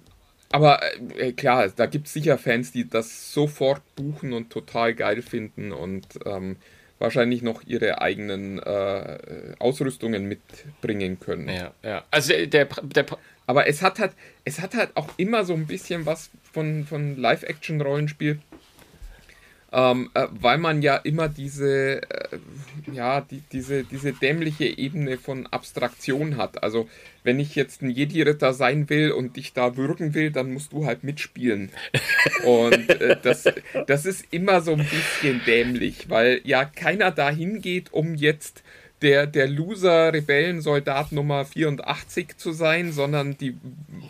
[0.53, 0.81] aber
[1.17, 5.73] äh, klar, da gibt es sicher Fans, die das sofort buchen und total geil finden
[5.73, 6.57] und ähm,
[6.99, 9.19] wahrscheinlich noch ihre eigenen äh,
[9.59, 11.49] Ausrüstungen mitbringen können.
[11.49, 12.05] Ja, ja.
[12.11, 13.07] Also der, der, der
[13.47, 14.13] Aber es hat halt,
[14.45, 18.41] es hat halt auch immer so ein bisschen was von, von Live-Action-Rollenspiel.
[19.73, 22.39] Ähm, äh, weil man ja immer diese, äh,
[22.93, 26.63] ja, die, diese, diese dämliche Ebene von Abstraktion hat.
[26.63, 26.89] Also
[27.23, 30.87] wenn ich jetzt ein Jedi-Ritter sein will und dich da würgen will, dann musst du
[30.87, 31.71] halt mitspielen.
[32.45, 33.45] und äh, das,
[33.87, 38.63] das ist immer so ein bisschen dämlich, weil ja keiner da hingeht, um jetzt
[39.03, 43.57] der, der Loser-Rebellensoldat Nummer 84 zu sein, sondern die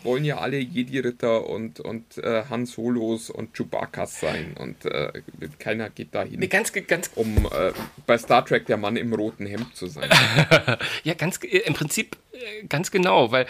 [0.03, 4.55] wollen ja alle Jedi-Ritter und, und äh, Han Solos und Chewbacca's sein.
[4.59, 5.11] Und äh,
[5.59, 7.71] keiner geht da hin, Nee, ganz, ganz, um äh,
[8.05, 10.09] bei Star Trek der Mann im roten Hemd zu sein.
[11.03, 12.17] ja, ganz äh, im Prinzip
[12.69, 13.45] ganz genau, weil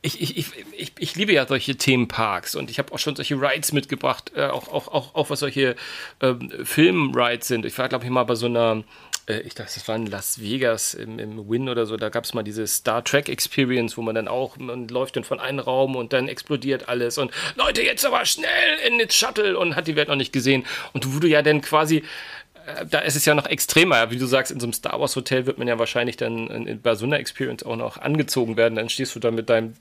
[0.00, 0.36] ich, ich,
[0.76, 4.46] ich, ich, liebe ja solche Themenparks und ich habe auch schon solche Rides mitgebracht, äh,
[4.46, 5.76] auch, auch, auch, auch was solche
[6.20, 7.66] ähm, Film-Rides sind.
[7.66, 8.84] Ich war, glaube ich, mal bei so einer
[9.28, 12.24] äh, ich dachte, das war in Las Vegas im, im Win oder so, da gab
[12.24, 15.60] es mal diese Star Trek Experience, wo man dann auch, man läuft dann von einem
[15.60, 19.86] Raum und dann explodiert alles und Leute, jetzt aber schnell in den Shuttle und hat
[19.86, 20.64] die Welt noch nicht gesehen.
[20.92, 22.04] Und wo du ja dann quasi
[22.88, 24.10] da ist es ja noch extremer.
[24.10, 26.94] Wie du sagst, in so einem Star Wars Hotel wird man ja wahrscheinlich dann bei
[26.94, 28.76] so einer Experience auch noch angezogen werden.
[28.76, 29.74] Dann stehst du da mit deinem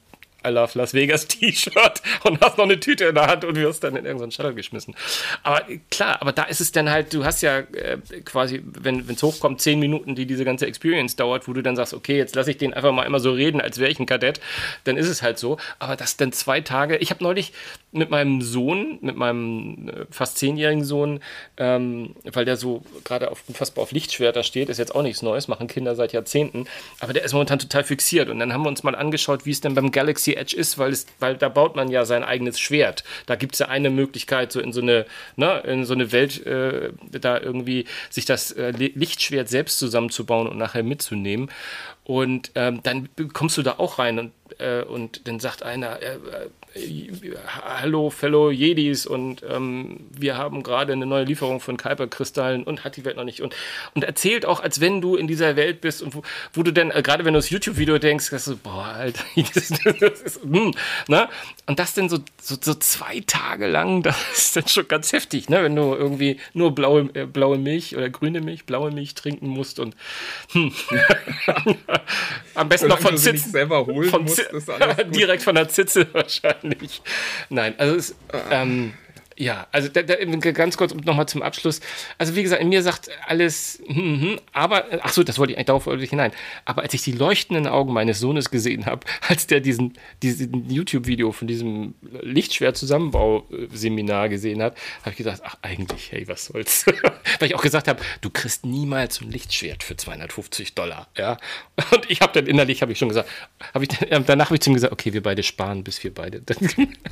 [0.46, 3.84] I Love Las Vegas T-Shirt und hast noch eine Tüte in der Hand und wirst
[3.84, 4.96] dann in irgendeinen Shuttle geschmissen.
[5.44, 9.24] Aber klar, aber da ist es dann halt, du hast ja äh, quasi, wenn es
[9.24, 12.52] hochkommt, zehn Minuten, die diese ganze Experience dauert, wo du dann sagst, okay, jetzt lasse
[12.52, 14.40] ich den einfach mal immer so reden, als wäre ich ein Kadett,
[14.84, 15.58] dann ist es halt so.
[15.80, 17.54] Aber das dann zwei Tage, ich habe neulich
[17.92, 21.20] mit meinem Sohn, mit meinem äh, fast zehnjährigen Sohn,
[21.58, 25.68] ähm, weil der so gerade unfassbar auf Lichtschwerter steht, ist jetzt auch nichts Neues, machen
[25.68, 26.68] Kinder seit Jahrzehnten,
[27.00, 28.30] aber der ist momentan total fixiert.
[28.30, 30.92] Und dann haben wir uns mal angeschaut, wie es denn beim Galaxy Edge ist, weil,
[30.92, 33.04] es, weil da baut man ja sein eigenes Schwert.
[33.26, 35.06] Da gibt es ja eine Möglichkeit, so in so eine,
[35.36, 40.58] ne, in so eine Welt, äh, da irgendwie sich das äh, Lichtschwert selbst zusammenzubauen und
[40.58, 41.50] nachher mitzunehmen.
[42.04, 46.18] Und ähm, dann kommst du da auch rein und, äh, und dann sagt einer, äh,
[47.66, 52.96] hallo Fellow Jedis und ähm, wir haben gerade eine neue Lieferung von Kuiperkristallen und hat
[52.96, 53.54] die Welt noch nicht und,
[53.94, 56.90] und erzählt auch, als wenn du in dieser Welt bist und wo, wo du dann,
[56.92, 60.72] äh, gerade wenn du das YouTube-Video denkst, dass du, boah, Alter, das, das ist, mm,
[61.08, 61.28] ne?
[61.66, 65.50] Und das dann so, so, so, zwei Tage lang, das ist dann schon ganz heftig,
[65.50, 65.64] ne?
[65.64, 69.80] Wenn du irgendwie nur blaue, äh, blaue Milch oder grüne Milch, blaue Milch trinken musst
[69.80, 69.96] und
[70.54, 70.72] hm.
[72.56, 73.50] am besten Solange noch von Zitze.
[73.50, 74.51] selber holen von musst,
[75.16, 77.02] direkt von der Zitze wahrscheinlich.
[77.50, 78.16] Nein, also es,
[78.50, 78.94] ähm,
[79.42, 80.16] ja, also da, da,
[80.52, 81.82] ganz kurz nochmal zum Abschluss.
[82.20, 85.58] Also wie gesagt, in mir sagt alles, hm, hm, aber, ach so, das wollte ich
[85.58, 86.32] eigentlich darauf wollte hinein.
[86.64, 91.32] Aber als ich die leuchtenden Augen meines Sohnes gesehen habe, als der diesen, diesen YouTube-Video
[91.32, 96.86] von diesem Lichtschwer-Zusammenbau-Seminar gesehen hat, habe ich gedacht, ach eigentlich, hey, was soll's.
[97.40, 101.40] Weil ich auch gesagt habe, du kriegst niemals ein Lichtschwert für 250 Dollar, ja.
[101.92, 103.28] Und ich habe dann innerlich, habe ich schon gesagt,
[103.74, 103.90] habe ich,
[104.28, 106.58] danach habe ich zu ihm gesagt, okay, wir beide sparen, bis wir beide, dann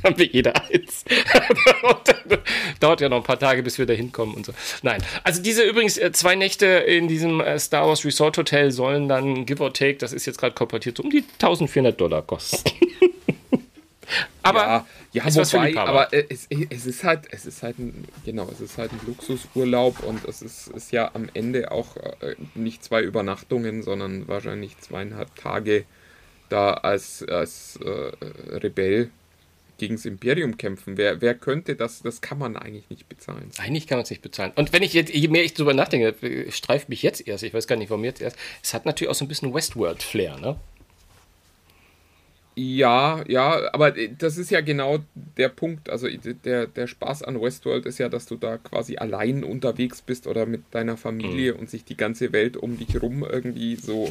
[0.04, 1.04] haben wir jeder eins.
[2.80, 4.52] dauert ja noch ein paar Tage, bis wir da hinkommen und so.
[4.82, 5.02] Nein.
[5.24, 9.46] Also diese übrigens äh, zwei Nächte in diesem äh, Star Wars Resort Hotel sollen dann,
[9.46, 12.70] give or take, das ist jetzt gerade komportiert, so um die 1400 Dollar kosten.
[14.42, 18.06] aber ja, ja ist wobei, aber äh, es, es, ist halt, es ist halt ein,
[18.24, 21.96] genau, es ist halt ein Luxusurlaub und es ist, ist ja am Ende auch
[22.54, 25.84] nicht zwei Übernachtungen, sondern wahrscheinlich zweieinhalb Tage
[26.48, 29.10] da als, als Rebell
[29.80, 30.96] gegen das Imperium kämpfen.
[30.96, 32.02] Wer, wer könnte das?
[32.02, 33.50] Das kann man eigentlich nicht bezahlen.
[33.58, 34.52] Eigentlich kann man es nicht bezahlen.
[34.54, 37.66] Und wenn ich jetzt, je mehr ich drüber nachdenke, streift mich jetzt erst, ich weiß
[37.66, 40.56] gar nicht, warum jetzt erst, es hat natürlich auch so ein bisschen Westworld-Flair, ne?
[42.56, 45.88] Ja, ja, aber das ist ja genau der Punkt.
[45.88, 50.26] Also der, der Spaß an Westworld ist ja, dass du da quasi allein unterwegs bist
[50.26, 51.60] oder mit deiner Familie mhm.
[51.60, 54.10] und sich die ganze Welt um dich rum irgendwie so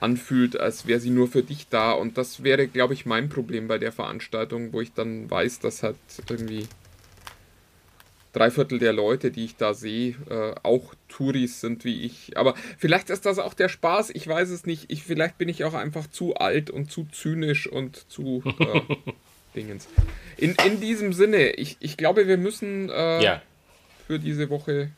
[0.00, 1.92] anfühlt, als wäre sie nur für dich da.
[1.92, 5.82] Und das wäre, glaube ich, mein Problem bei der Veranstaltung, wo ich dann weiß, dass
[5.82, 5.96] halt
[6.28, 6.66] irgendwie
[8.36, 12.36] drei Viertel der Leute, die ich da sehe, äh, auch Touris sind wie ich.
[12.36, 14.86] Aber vielleicht ist das auch der Spaß, ich weiß es nicht.
[14.88, 18.80] Ich, vielleicht bin ich auch einfach zu alt und zu zynisch und zu äh,
[19.56, 19.88] Dingens.
[20.36, 23.42] In, in diesem Sinne, ich, ich glaube, wir müssen äh, ja.
[24.06, 24.90] für diese Woche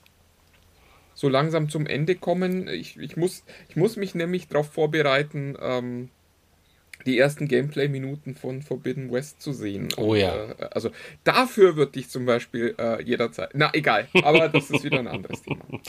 [1.19, 2.69] so langsam zum Ende kommen.
[2.69, 6.11] Ich, ich, muss, ich muss mich nämlich darauf vorbereiten, ähm,
[7.07, 9.89] die ersten Gameplay-Minuten von Forbidden West zu sehen.
[9.97, 10.33] Oh Und, ja.
[10.33, 10.91] Äh, also
[11.25, 13.51] dafür würde ich zum Beispiel äh, jederzeit.
[13.55, 15.65] Na, egal, aber das ist wieder ein anderes Thema.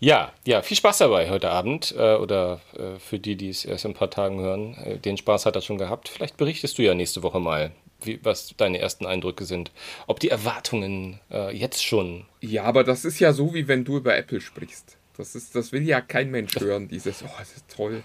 [0.00, 1.94] Ja, ja, viel Spaß dabei heute Abend.
[1.96, 4.74] Äh, oder äh, für die, die es erst in ein paar Tagen hören.
[4.74, 6.08] Äh, den Spaß hat er schon gehabt.
[6.08, 9.72] Vielleicht berichtest du ja nächste Woche mal, wie, was deine ersten Eindrücke sind.
[10.06, 12.26] Ob die Erwartungen äh, jetzt schon.
[12.40, 14.96] Ja, aber das ist ja so, wie wenn du über Apple sprichst.
[15.16, 18.04] Das, ist, das will ja kein Mensch hören, dieses, oh, das ist toll.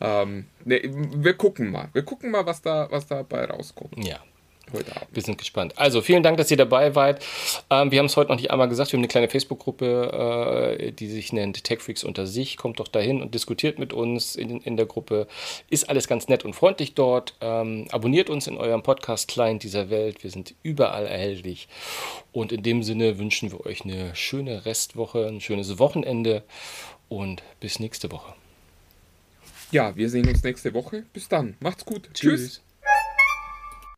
[0.00, 1.88] Ähm, ne, wir gucken mal.
[1.92, 4.02] Wir gucken mal, was da, was dabei rauskommt.
[4.04, 4.18] Ja.
[4.74, 5.08] Heute Abend.
[5.12, 5.78] Wir sind gespannt.
[5.78, 7.24] Also vielen Dank, dass ihr dabei wart.
[7.70, 8.92] Ähm, wir haben es heute noch nicht einmal gesagt.
[8.92, 12.56] Wir haben eine kleine Facebook-Gruppe, äh, die sich nennt TechFreaks unter sich.
[12.56, 15.26] Kommt doch dahin und diskutiert mit uns in, in der Gruppe.
[15.70, 17.34] Ist alles ganz nett und freundlich dort.
[17.40, 20.22] Ähm, abonniert uns in eurem Podcast-Client dieser Welt.
[20.22, 21.68] Wir sind überall erhältlich.
[22.32, 26.42] Und in dem Sinne wünschen wir euch eine schöne Restwoche, ein schönes Wochenende
[27.08, 28.34] und bis nächste Woche.
[29.70, 31.04] Ja, wir sehen uns nächste Woche.
[31.12, 31.56] Bis dann.
[31.60, 32.08] Macht's gut.
[32.14, 32.40] Tschüss.
[32.40, 32.63] Tschüss.